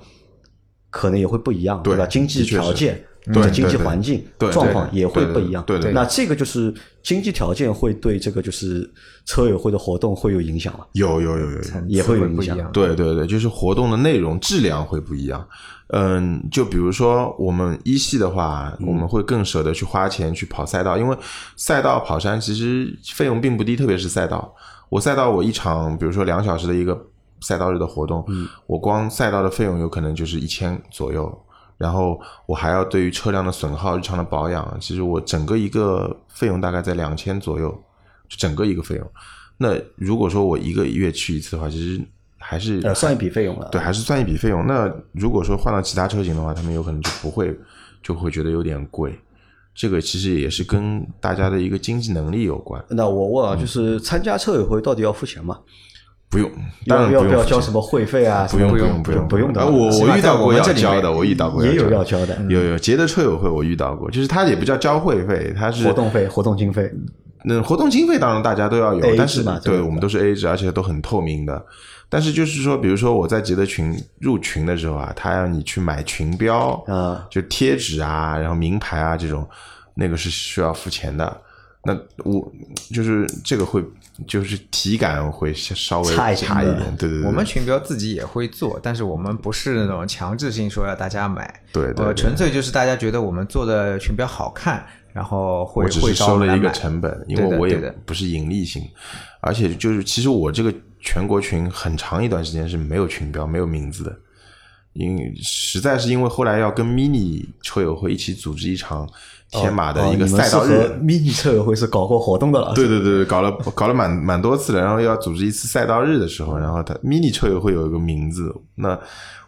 [0.90, 2.06] 可能也会不一样，对吧？
[2.06, 2.96] 经济条件。
[2.96, 8.92] 对或者经济对对环境对状况也对对对会不一样，对对对那这个就是经济条件会对这个就是
[9.28, 10.88] 车友会的活动会有影响吗？
[10.94, 12.72] 有有有有有，也会有影响不一样。
[12.72, 15.48] 对对对，就是活动的内容质量会不一样。
[15.90, 21.16] 嗯，就比如说我们一系的话，我们会更舍得去花钱去跑赛道，因为
[21.56, 24.52] 赛道跑山其实费用并不低，特别是赛道。
[24.92, 27.02] 我赛道我一场，比如说两小时的一个
[27.40, 28.26] 赛道日的活动，
[28.68, 31.46] 我光赛道的费用有可能就是一千左右。
[31.78, 37.72] 然后我还要对于车辆的损耗、日常的保养，其实我整个一个费用大概在两千左右，
[38.28, 39.12] 就整个一个费用。
[39.58, 42.00] 那如果说我一个月去一次的话，其实
[42.38, 43.70] 还是呃，算一笔费用了。
[43.72, 44.68] 对，还是算一笔费用。
[44.68, 47.58] 那如果说换到其他车型的话，他们有可能就不会，
[48.04, 49.18] 就会觉得有点贵。
[49.74, 52.84] 这个其实也是跟大家的一个经济能力有关。
[52.90, 55.60] 那我问啊，就是参加车友会到底要付钱吗？
[56.30, 56.50] 不用，
[56.88, 58.48] 当然要不要不要用交什么会费啊？
[58.50, 59.60] 不用不用不用不用的。
[59.60, 66.90] 啊我我遇到过要交的，我遇到过也有要交的，有有捷德车友会我遇到过，就是它也不叫交会费，它是活动费、活动经费。
[67.44, 71.66] 那活动经费当然大家都要有，但是对我们都是 A 制，而且都很透明的。
[72.12, 79.48] 但是就是说，比如说我在捷德群入群的时候啊，他要你去买群标啊，就贴纸啊，然后名牌啊这种，
[79.96, 81.42] 那个是需要付钱的。
[81.84, 82.52] 那我
[82.94, 83.82] 就是这个会
[84.28, 92.14] 就是体感会稍微差一点对对对，我们群标自己也会做，但是我们不是那种强制性说要大家买，呃，对对对。
[92.14, 98.88] 纯粹就是大家觉得我们做的群标好看，然后会我只会是收了一个成本，因为我也不是盈利性，
[99.40, 100.72] 而且就是其实我这个
[101.02, 104.16] 全国群很长一段时间是没有群标、没有名字的，
[104.94, 109.10] 因为实在是因为后来要跟 mini 车友会一起组织一场
[109.50, 111.00] 天马的一个赛道日。
[111.02, 112.74] mini 车友会是搞过活动的了。
[112.76, 119.00] 对对对对，搞了搞了蛮蛮多次的，然后要组织一次赛道日的时候，然后他 mini 车友会有一个名字，那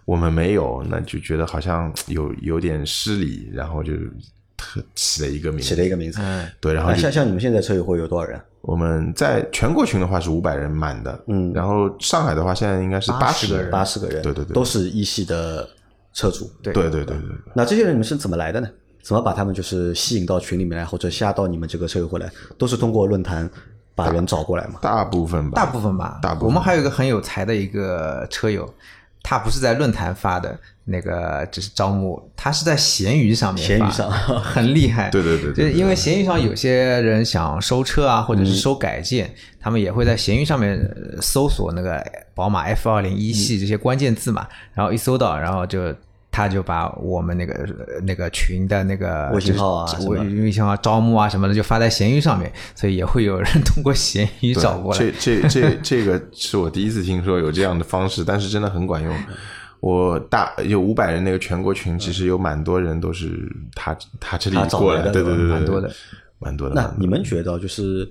[0.05, 3.93] 我们没有，那就觉得好像有有点失礼，然后就
[4.57, 6.19] 特起了一个名字，起了一个名字。
[6.21, 8.41] 嗯，对，然后像像你们现在车友会有多少人？
[8.63, 11.51] 我们在全国群的话是五百人满的，嗯。
[11.53, 13.69] 然后上海的话现在应该是八80个人。
[13.69, 14.53] 八十个人，对对对。
[14.53, 15.67] 都是一系的
[16.13, 16.49] 车主。
[16.61, 18.67] 对对对对对，那这些人你们是怎么来的呢？
[19.01, 22.31] 怎么把他们就是吸引到群里面来，或者下到你们这个车友会来？
[22.57, 23.49] 都是通过论坛
[23.93, 24.79] 把人找过来吗？
[24.81, 28.73] 大部分吧，大部分吧，大部分我们还有一个很有才的一个车友，
[29.23, 35.09] 他不是在论坛发的那个，只是招募，他是在闲鱼上面发，闲鱼上很厉害。
[35.15, 42.05] 对对对对就是因为闲鱼上有些人想收车啊，或者是收改件，他们也会在闲鱼上面呃搜索那个
[42.35, 45.95] 宝马 F 二零一系这些关键字嘛，然后一搜到，然后就。
[46.33, 54.99] 他就把我们那个呃那个群的那个微信号啊微微信号招募啊什么的，就发在闲鱼上面，所以也会有人通过闲鱼找过来。
[54.99, 59.15] 这这这这个是我第一次听说有这样的方式，但是真的很管用。
[59.79, 65.91] 我大有五百人那个全国群，其实有蛮多人都是他他这里找过来，的对对对对，蛮多的，
[66.39, 66.73] 蛮多的。
[66.73, 68.09] 那你们觉得就是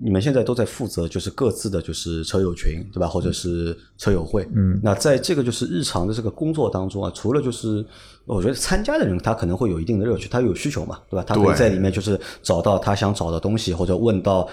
[0.00, 4.48] 你们现在都在负责就是各自的就是车友群对吧，或者是车友会？
[4.54, 7.84] 嗯，那在这个就是日常的这个工作当中啊，除了就是
[8.24, 11.24] 我觉得参加的人他可能会有一定的乐趣，他有需求嘛，对吧？
[11.26, 14.48] 他可以在里面就是找到他想找的东西，或者问到。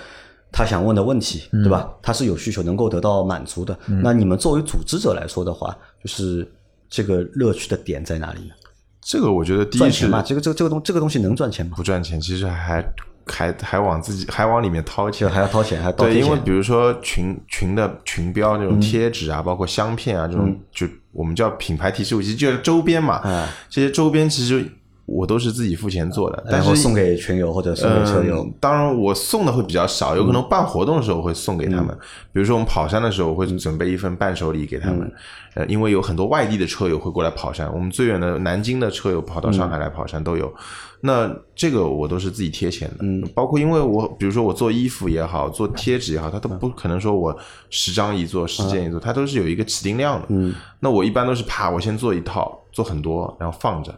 [0.52, 1.94] 他想问的问题，对吧？
[2.02, 3.78] 他是有需求能够得到满足的。
[3.86, 6.52] 那你们作为组织者来说的话，就是
[6.90, 8.56] 这个乐趣的点在哪里呢？
[9.00, 11.74] 这个我觉得第一是赚钱嘛，这个这个这个东这个东西能赚钱吗？
[11.78, 12.84] 不赚钱，其实还
[13.32, 23.16] 还还往自己还往里面掏钱，还要掏钱，还要倒对，因为比如说群群的群标这种贴纸啊，包括香片啊这种，就我们叫品牌提示物，其实就是周边嘛。
[23.18, 24.66] 啊这些周边其实
[25.12, 28.53] 我都是自己付钱做的，但是送给群友或者送给车友嗯。
[28.60, 31.88] 当然，我送的会比较少，有可能办活动的时候会送给他们。
[32.32, 35.12] 比如说我们跑山的时候，我会准备一份伴手礼给他们。
[35.55, 40.53] 呃，因为有很多外地的车友会过来跑山，我们最远的南京的车友跑到上海来跑山都有。
[41.01, 47.36] 那这个我都是自己贴钱的，嗯，包括因为我比如说我做衣服也好，做贴纸也好，它都不可能说我
[47.70, 53.97] 十张一做，十件一做，它都是有一个起订量的，嗯，那我一般都是啪，我先做一套，做很多，然后放着，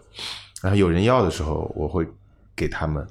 [0.62, 2.05] 然后有人要的时候我会
[2.55, 3.05] 给他们，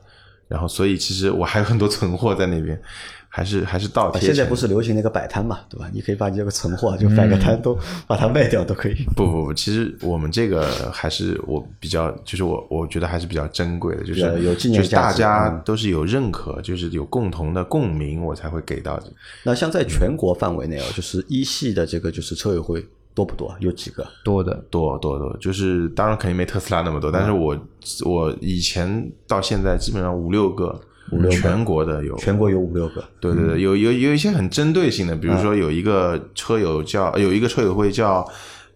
[0.49, 2.81] 然后所以其实我还有很多存货在那边，
[3.29, 4.35] 还是还是倒贴钱。
[4.35, 5.91] 现在不是流行那个摆摊嘛，对吧？
[5.93, 7.77] 你可以把你这个存货就摆个摊，都
[8.07, 8.95] 把它卖掉都可以。
[9.17, 19.13] 不不不，其实我们这个还是我比较，就是我我觉得还是比较珍贵的，就是有纪念就是大家嗯都是有认可，就是有共同的共鸣，我才会给到的。
[19.45, 22.85] 那像在全国范围内啊，就是一系的这个就是车友会
[23.15, 23.55] 多不多？
[23.61, 24.07] 有几个？
[24.25, 27.57] 多的，多多多，就是当然肯定没特斯拉那么多，但是我
[28.05, 30.81] 我以前到现在基本上五六个，
[31.13, 33.05] 五六全国的有，全国有五六个。
[33.21, 38.27] 对对对，有有有一些很针对性的，比如说有一个车友叫有一个车友会叫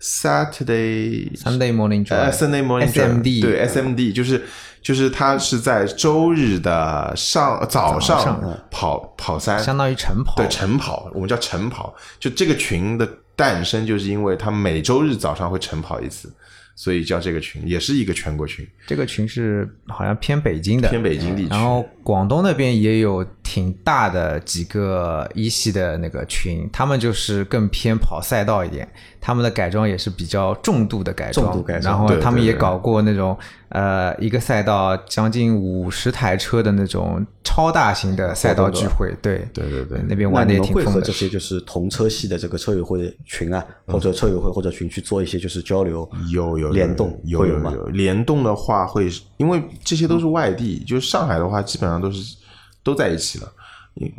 [0.00, 4.42] Saturday Sunday morning 呃 drive Sunday morning drive，SMD 对 SMD 就是
[4.84, 8.38] 就是他是在周日的上早上
[8.70, 11.94] 跑跑三，相当于晨跑，对晨跑，我们叫晨跑。
[12.20, 16.30] 就这个群的诞生，就是因为他每周日早上会晨跑一次，
[16.76, 21.48] 所以叫这个群，也是一个全国群，这个群是好像偏北京的，偏北京地区。
[21.48, 28.86] 然后广东那边也有挺大的几个一系的那个群，他们就是更偏跑赛道一点，
[29.20, 33.36] 他们的改装也是比较重度的改装，重度改装然后他们也搞过那种
[33.70, 41.12] 呃一个赛道将近五十台车的那种超大型的赛道聚会，对对对对那边玩的也挺疯的会和这。
[41.12, 46.08] 些就是同车系的这个车友会群啊，或者车友会或者群去做一些就是交流？
[46.32, 52.36] 有有有联动有有有联动的话会，因为这些都是外地，就是上海的话基本上都是
[52.82, 53.52] 都在一起了。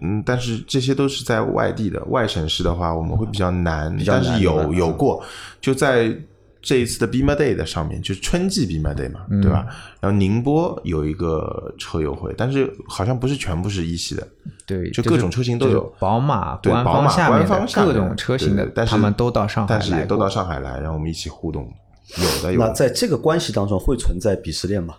[0.01, 3.95] 嗯，但是这些都是在外地的，外省市的话，我们会比较难。
[3.97, 5.21] 较难但是有有过，
[5.59, 6.15] 就在
[6.61, 9.67] 这一次的 Be My Day 的上面，就是春季 Be My Day 嘛，对吧？
[9.99, 14.25] 然后宁波有一个车友会，但是好像不是全部是一系的，
[14.65, 21.69] 对，就各种车型都有就是宝马官对宝马方下面的官方各种车型的但是他们都到上海来但是也都到上海来，让我们一起互动。
[22.17, 24.95] 有的有的那在这个关系当中会存在鄙视链吗？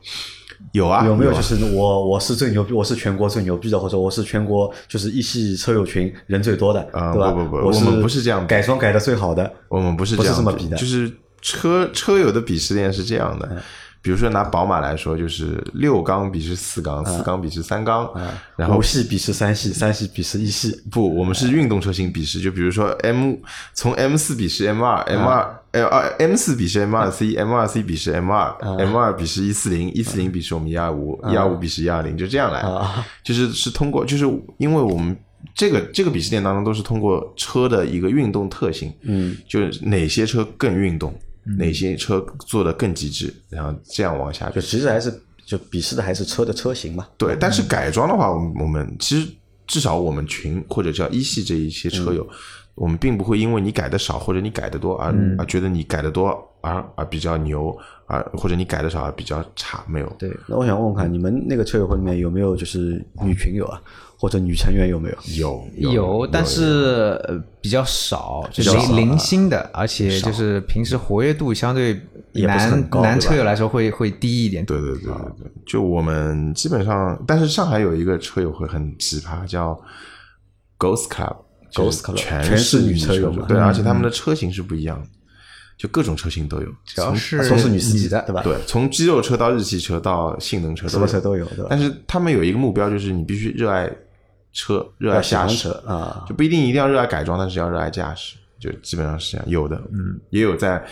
[0.73, 1.31] 有啊，有没有？
[1.31, 1.35] 啊。
[1.35, 7.31] 就是我我是最牛逼，我是全国最牛逼的，或者我是全国就是一系车友群人最多的，啊对吧？
[7.31, 10.77] 不不不我我们不是这样改装改的最好的，我们不是不是这样子这么比的。
[10.77, 13.39] 就是车车友的鄙视链是这样嗯。
[13.41, 13.63] 的。
[14.07, 18.09] 比如说拿宝马来说，就是六缸比是四缸，四缸比是三缸，
[18.55, 23.35] 然后五系比是三系，三系比是一系，不，我们是运动车型比试，就比如说 M
[23.75, 27.83] 从 M 四比是 M 二，M 二 L 二 M 四比是 M 二 C，M 二 C
[27.83, 32.63] 比是 M 二，M 二比是一四零，一四零比是我们一二五，一二五比是一二零，就这样来，
[33.25, 34.25] 就是是通过，就是
[34.59, 35.17] 因为我们。
[35.55, 41.15] 这个这个比试点当中都是通过车的一个运动特性，嗯，就是哪些车更运动，
[41.59, 44.61] 哪些车做的更极致，然后这样往下去就。
[44.61, 47.07] 其实还是就鄙视的还是车的车型嘛。
[47.17, 49.29] 对，但是改装的话，我们我们其实
[49.67, 52.27] 至少我们群或者叫一系这一些车友，
[52.75, 56.29] 我们并不会因为你改的少或者你改的多而、而觉得你改的多
[56.67, 60.13] 而而比较牛，而或者你改的少而比较差，没有。
[60.19, 63.81] 对，那我想问问看，你们那个车友会里面有没有就是女群友啊，
[64.19, 65.63] 或者女成员有没有？
[65.77, 72.01] 有有，但是呃比较少，就是零零星的，而且就是平时活跃度相对
[72.33, 74.65] 也不是很男男车友来说会会低一点。
[74.65, 79.79] 对对对对对，就我们基本上，但是上海有一个车友会很奇葩，叫
[80.79, 81.37] Ghost Club。
[81.73, 85.09] Ghost Club，全全是女女车友嘛对，而且他们的车型是不一样的，
[85.77, 88.43] 就各种车型都有，从只要是都是女司机的对吧？
[88.43, 91.67] 对，从肌肉车到日系车到性能车，什么车都有，对吧？
[91.69, 93.91] 但是他们有一个目标，就是你必须热爱
[94.55, 99.47] 车，热爱驾驶啊，就不一定一定要热爱改装，但是要热爱驾驶，就基本上是这样。
[99.49, 100.83] 有的，嗯，也有在，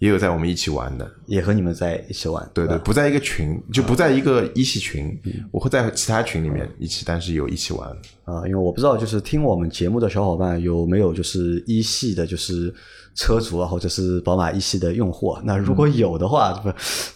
[0.00, 2.50] 也有在我们一起玩的，也和你们在一起玩。
[2.52, 5.16] 对对，不在一个群，就不在一个一系群，
[5.52, 7.88] 我会在其他群里面一起，但是有一起玩。
[8.24, 12.74] 啊，因为我不知道，就是听我们节目的小伙伴有没有就是一系的，就是
[13.14, 15.42] 车主啊，或者是宝马一系的用户啊。
[15.44, 16.62] 那如果有的话？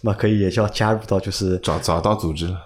[0.03, 2.57] 那可以也就要加入到就是找找到组织了，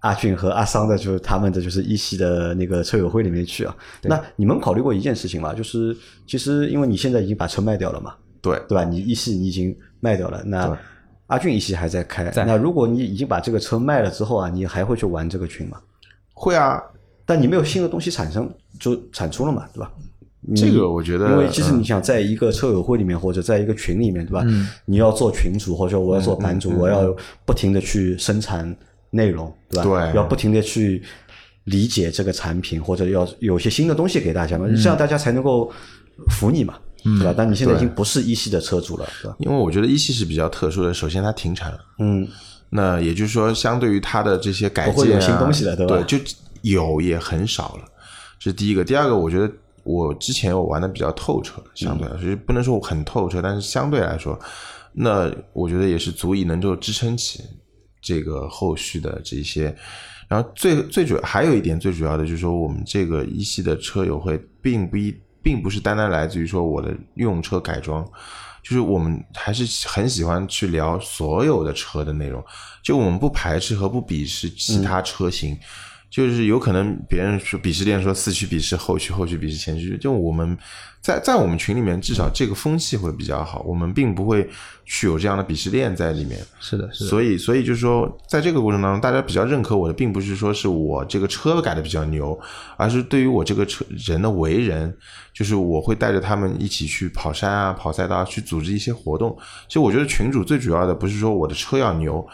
[0.00, 3.76] 阿俊和阿桑的，就是他们的就是一系的那个车友会里面去啊。
[4.02, 5.52] 那你们考虑过一件事情吗？
[5.52, 8.84] 就是其实因为你现在已经把车卖掉了嘛，对，对吧？
[8.84, 10.78] 你一系你已经卖掉了，那
[11.26, 12.24] 阿俊一系还在开。
[12.30, 15.78] 在那如果你已经把这个车卖了之后啊，你还会去玩这个群吗？
[16.34, 16.80] 会啊，
[17.24, 19.90] 但你没有新的东西产生，就产出了嘛，对吧？
[20.48, 24.44] 你这个我觉得因为其实嗯你想在一个车友会里面或者在一个群里面，对吧？
[24.84, 28.74] 你要做群主或者我要做版主，我要不停的去生产
[29.10, 29.82] 内容，对吧？
[29.82, 31.02] 对要不停的去
[31.64, 35.70] 理解这个产品，或者要有些新的东西给大家嘛，这样大家才能够
[36.30, 37.34] 服你嘛，对吧？
[37.36, 39.36] 但你现在已经不是一系的车主了，对吧？
[39.40, 41.78] 因为我觉得一系是比较特殊的，首先它停产了。
[41.98, 42.26] 嗯，
[42.70, 46.16] 那也就是说，相对于它的这些改进、啊，不会有新东西了对吧就
[46.62, 47.84] 有也很少了，
[48.38, 48.84] 这是第一个。
[48.84, 49.50] 第二个，我觉得
[49.86, 54.38] 我之前我玩的比较透彻，相对来说，就是不能说我很透彻，但是相对来说，
[54.92, 57.42] 那我觉得也是足以能够支撑起
[58.02, 59.74] 这个后续的这些。
[60.28, 68.04] 然后最最主要还有一点最主要的就是说，我们这个一系的车友会并不一，并不是单单来自于说我的用车改装，
[68.64, 72.44] 就是我们还是很喜欢去聊所有的车的内容，
[72.82, 75.56] 就我们不排斥和不鄙视其他车型。
[76.16, 80.56] 就是有可能别人说鄙视链说四驱鄙视后驱，后驱鄙视前驱，就我们
[81.02, 84.48] 在在我们群里面，至少这个风气会比较好，我们并不会
[84.86, 86.40] 去有这样的鄙视链在里面。
[86.58, 87.10] 是的，是的。
[87.10, 92.38] 所以，所以就是说，在这个过程当中，大家比较认可我的，并不是说是我这个车改的比较牛，
[92.78, 94.96] 而是对于我这个车人的为人，
[95.34, 99.36] 就是我会带着他们一起去跑山啊、跑赛道啊，去组织一些活动。
[99.68, 102.26] 其实我觉得群主最主要的不是说我的车要牛，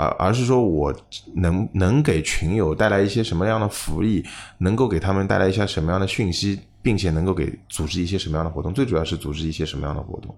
[0.00, 0.94] 而而是说我
[1.36, 4.24] 能能给群友带来一些什么样的福利，
[4.58, 8.72] 能够给他们带来一些什么样的讯息，并且能够给组织一些什么样的活动。
[8.72, 10.34] 最主要是组织一些什么样的活动。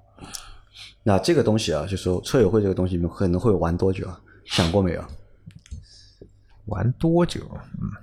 [1.05, 4.19] 那这个东西啊，就说车友会这个东西，你们可能会玩多久啊？
[4.45, 5.05] 想过没有？
[6.67, 7.41] 玩多久？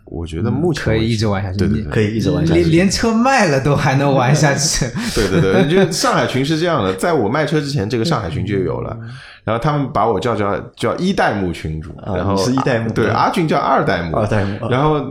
[0.03, 4.85] 我觉得目前可以一直玩下去，对对对可以一直玩下去连连车卖了都还能玩下去。
[5.15, 8.99] 对对对，就是上海群是这样的，在我卖车之前，这个上海群就有了，
[9.43, 15.01] 然后他们把我叫叫叫一代目群主，啊然后你是一代目对嗯阿俊叫二代目，二代目啊然后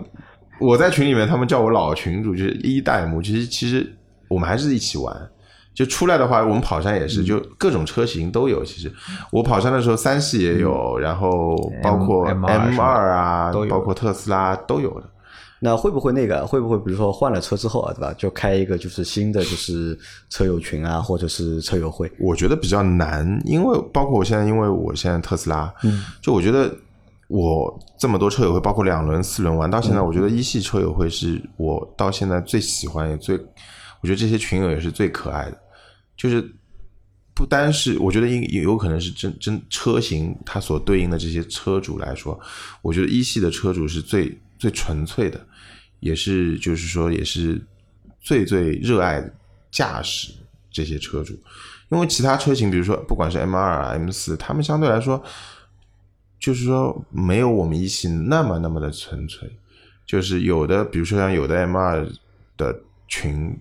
[0.60, 3.22] 我在群里面，他们叫我老群主，就是一代目。
[3.22, 3.94] 其实其实
[4.28, 5.14] 我们还是一起玩。
[5.74, 8.64] 就出来的话，我们跑山也嗯是，就各种车型都有。
[8.64, 8.92] 其实
[9.30, 15.06] 我跑山的时候，三系也有，然后包括 M- M M2 二啊，包括特斯拉都有的。
[15.60, 18.14] 那会不会那个会不会比如说换了车之后啊，对吧？
[18.16, 19.98] 就开一个就是新的就是
[20.30, 22.10] 车友群啊，或者是车友会？
[22.18, 26.72] 我觉得比较难，因为包括我现在，因为我现在特斯拉，嗯，就我觉得
[27.26, 33.36] 我这么多车友会，包括两轮、四轮玩到现在，我觉得一系车友会是我到现在最喜欢也最，
[34.00, 35.58] 我觉得这些群友也是最可爱的，
[36.16, 36.48] 就是
[37.34, 42.38] 不单是我觉得也有可能是真真车型它所对应的这些车主来说，
[42.80, 45.40] 我觉得一系的车主是最最纯粹的，
[46.00, 47.60] 也是就是说也是
[48.20, 49.22] 最最热爱
[49.70, 50.32] 驾驶
[50.70, 51.38] 这些车主。
[51.90, 55.22] 因为其他车型，比如说不管是 M 二啊、M 四，他们相对来说，
[56.38, 59.50] 就是说没有我们一汽那么那么的纯粹。
[60.06, 62.06] 就是有的，比如说像有的 M 二
[62.56, 63.54] 的群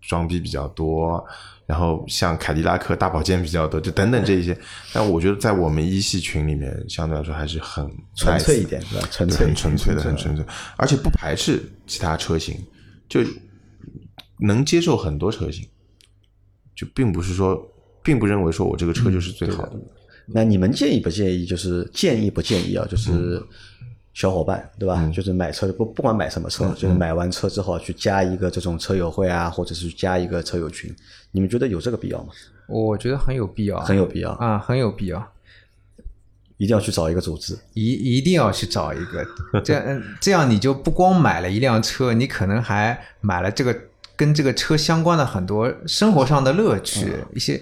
[0.00, 1.24] 装逼比较多，
[1.66, 4.56] 然后像凯迪拉克大保健比较多，就等等这一些。
[4.92, 9.08] 但我觉得在我们一系群里面，相对来说还是很纯粹一点，是吧？
[9.10, 10.44] 纯粹、很纯粹的、很纯粹，
[10.76, 12.56] 而且不排斥其他车型，
[13.08, 13.20] 就
[14.40, 15.66] 能接受很多车型。
[16.74, 17.60] 就并不是说，
[18.02, 19.78] 并不认为说我这个车就是最好的。
[20.26, 21.44] 那你们建议不建议？
[21.44, 22.86] 就是建议不建议啊？
[22.88, 23.42] 就是
[24.12, 25.10] 小伙伴对吧？
[25.14, 30.94] 就是买车不不管买什么车，就是买完车之后去加一个这种车友会啊，或者是加一个车友群，
[31.30, 32.28] 你们觉得有这个必要吗？
[32.66, 35.32] 我觉得很有必要，很有必要啊，很有必要。
[36.56, 39.26] 一定要去找一个组织，一一定要去找一个，
[39.62, 43.76] 这样 这样你就不光买了一辆车，你可能还买了这个。
[44.16, 47.58] 跟这个车相关的很多生活上的乐趣，一些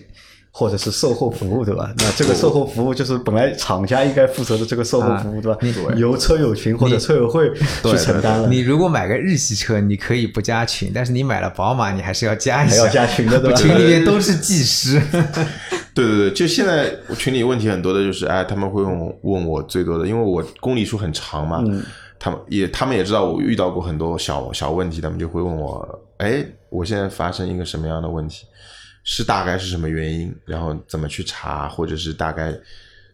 [0.59, 1.89] 或者是售后服务，对吧？
[1.99, 5.95] 那这个售后服务就是本来厂家应该负责的这个售后服务，对吧？
[5.97, 8.49] 由车友群或者车友会去承担了。
[8.49, 13.55] 你如果买个日系车，你可以不加群，但是你买了宝马，你还是要加一下，还要加群的，对吧？
[13.63, 15.01] 群里面都是技师。
[15.95, 21.63] 对对对，就现在群里问题很多的就是，哎，他们会问问我最多的，因为我公里数很长嘛。
[22.19, 28.45] 他们也，他们也知道我遇到过很多小小问题，他们就会问我：“哎，我现在发生一个什么样的问题？
[29.11, 30.31] 是大概是什么原因？
[30.45, 32.53] 然后怎么去查，或者是大概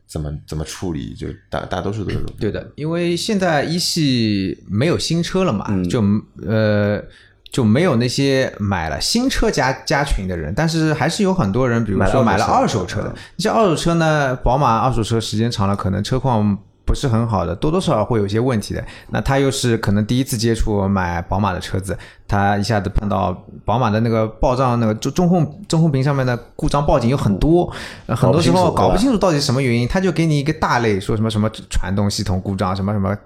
[0.09, 1.15] 怎么怎么处理？
[1.15, 6.03] 就大大多数都是 对的，因为现在一系没有新车了嘛，就
[6.45, 7.01] 呃
[7.53, 13.15] 就没有那些买了新车加加群的人，但是还是有很多人，比如说买了二手车的。
[13.37, 16.59] 你像二手车呢，宝马二手车时间长了，可能车况。
[16.95, 18.85] 是很好的，多多少少会有些问题的。
[19.11, 21.99] 那他又是可能第一次接触买宝马的车子，
[22.29, 27.73] 他一下子碰到宝马的那个报障，那个中中控中控屏上面的故障报警有很多，
[28.09, 33.17] 很多时候搞不清楚到底什么原因，他就给你一个大类，说什么什么传动系统故障，什么什么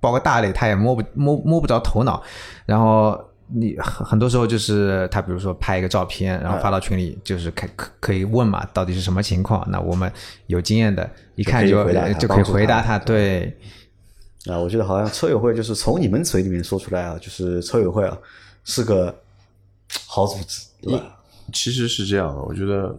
[0.00, 2.22] 报个大类，他也摸不摸摸不着头脑，
[2.66, 3.18] 然后。
[3.50, 9.66] 你很很多时候就是他，比如说拍一个照片，然后发到群里，就是可可可以问嘛，到底是什么情况？
[9.70, 10.12] 那我们
[10.46, 11.84] 有经验的，一看就
[12.14, 12.98] 就可以回答他。
[12.98, 13.56] 对，
[14.46, 18.16] 啊，我觉得好像车友会就是从你们嘴里面说出来啊，就是车友会啊
[18.64, 19.14] 是个
[20.06, 21.18] 好组织，对吧？
[21.52, 22.94] 其实是这样的，我觉得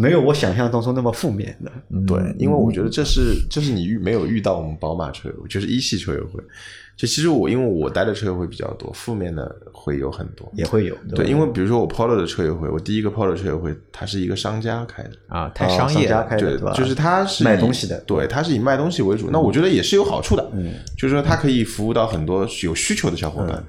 [0.00, 1.70] 没有我想象当中那么负面的。
[2.06, 6.42] 对，因为我觉得这是这是你遇没有遇到我们宝马车友，就是一系车友会。
[6.96, 10.94] 就其实我因为我待的车友会比较多，负面的会有很多，也会有。
[11.14, 16.06] 对，因为比如说我 Polo 的车友会，我第一个 Polo 车友会，它是一个商家开的啊，太商业，
[16.38, 19.30] 对，就是它是卖东西的，对，它是以卖东西为主。
[19.30, 23.64] 那我觉得也是有好处的，嗯，就是说它可以服务到很多有需求的小伙伴，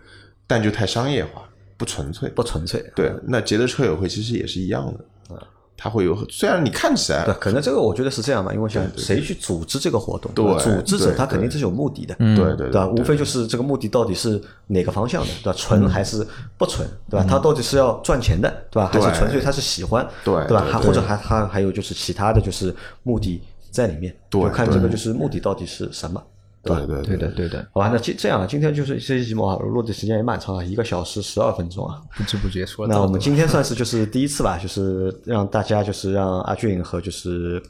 [0.46, 1.42] 但就太商业化，
[1.78, 2.84] 不纯粹，不纯粹。
[2.94, 5.40] 对，那捷德车友会其实也是一样的，啊。
[5.84, 12.88] 它会有，虽然你看起来，对，可能这个我觉得是这样吧，因为像谁去组织这个活动，对，组织者他肯定是有目的的，对对对吧？
[12.88, 15.54] 无非就是这个目的到底是哪个方向的，对吧？
[15.58, 16.24] 纯还是
[16.56, 17.26] 不纯，对吧？
[17.28, 18.92] 他到底是要赚钱的，对吧？
[18.94, 20.68] 还是纯粹他是喜欢，对对吧？
[20.72, 23.42] 还或者还还还有就是其他的就是目的
[23.72, 26.22] 在里面，就看这个就是目的到底是什么。
[26.64, 32.86] 对对对的对的，好吧，那今这样啊，今天就是这期节目啊，录的时间也蛮长啊，一个小时十二分钟啊，不知不觉说。
[32.88, 37.62] 那我们今天算是就是第一次吧，就是让大家就是让阿俊和就是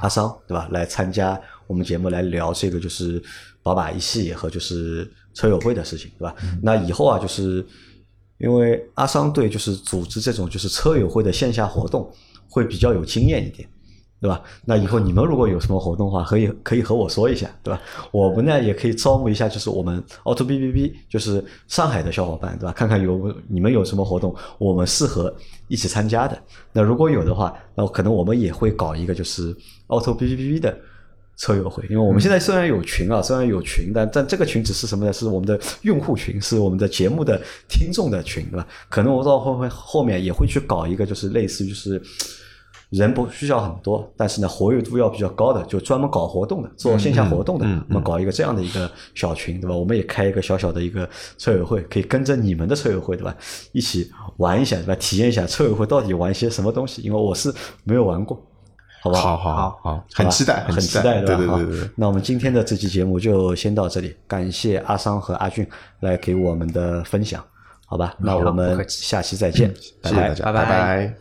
[0.00, 3.22] 阿桑对吧，来参加我们节目来聊这个就是
[3.62, 6.34] 宝马一系和就是车友会的事情对吧？
[6.62, 7.64] 那以后啊，就是
[8.38, 12.10] 因为阿桑对就是组织这种就是车友会的线下活动
[12.48, 13.68] 会比较有经验一点。
[14.18, 14.42] 对吧？
[14.64, 17.80] 那以后你们如果有什么活动的话，可以可以和我说一下，对吧？
[18.10, 22.72] 我们呢也可以招募一下，就是我们 Auto B B B，就是上海的小伙伴，对吧？
[22.72, 25.32] 看看有你们有什么活动，我们适合
[25.68, 26.36] 一起参加的。
[26.72, 29.54] 那如果有的话，那可能我们也会搞一个就是
[29.88, 30.76] Auto B B B 的
[31.36, 35.12] 车友会，因为我们现在虽然有群啊，虽然有群，但但这个群只是什么呢？
[35.12, 37.38] 是我们的用户群，是我们的节目的
[37.68, 38.66] 听众的群，对吧？
[38.88, 42.00] 可能我到后面后面也会去搞一个，就是类似于是。
[42.90, 49.74] 人不需要很多，但是呢活跃度要比较高的，就专门搞活动的，做线下活动的，嗯嗯那么搞一个这样的一个小群，对吧？
[49.74, 53.34] 我们也开一个小小的一个车友会，可以跟着你们的车友会，对吧？
[53.72, 54.94] 一起玩一下，对吧？
[55.00, 57.52] 体验一下车友会到底玩些什么东西，因为我是
[57.82, 58.40] 没有玩过，
[59.02, 59.54] 好不好好？
[59.54, 61.46] 好好，很期待，很期待，对吧？
[61.48, 65.66] 好对对对，那我们今天的这期节目就先到这里，感谢阿桑和阿俊
[66.00, 67.44] 来给我们的分享，
[67.86, 68.14] 好吧？
[68.20, 71.14] 那我们下期再见，谢谢大家，拜拜拜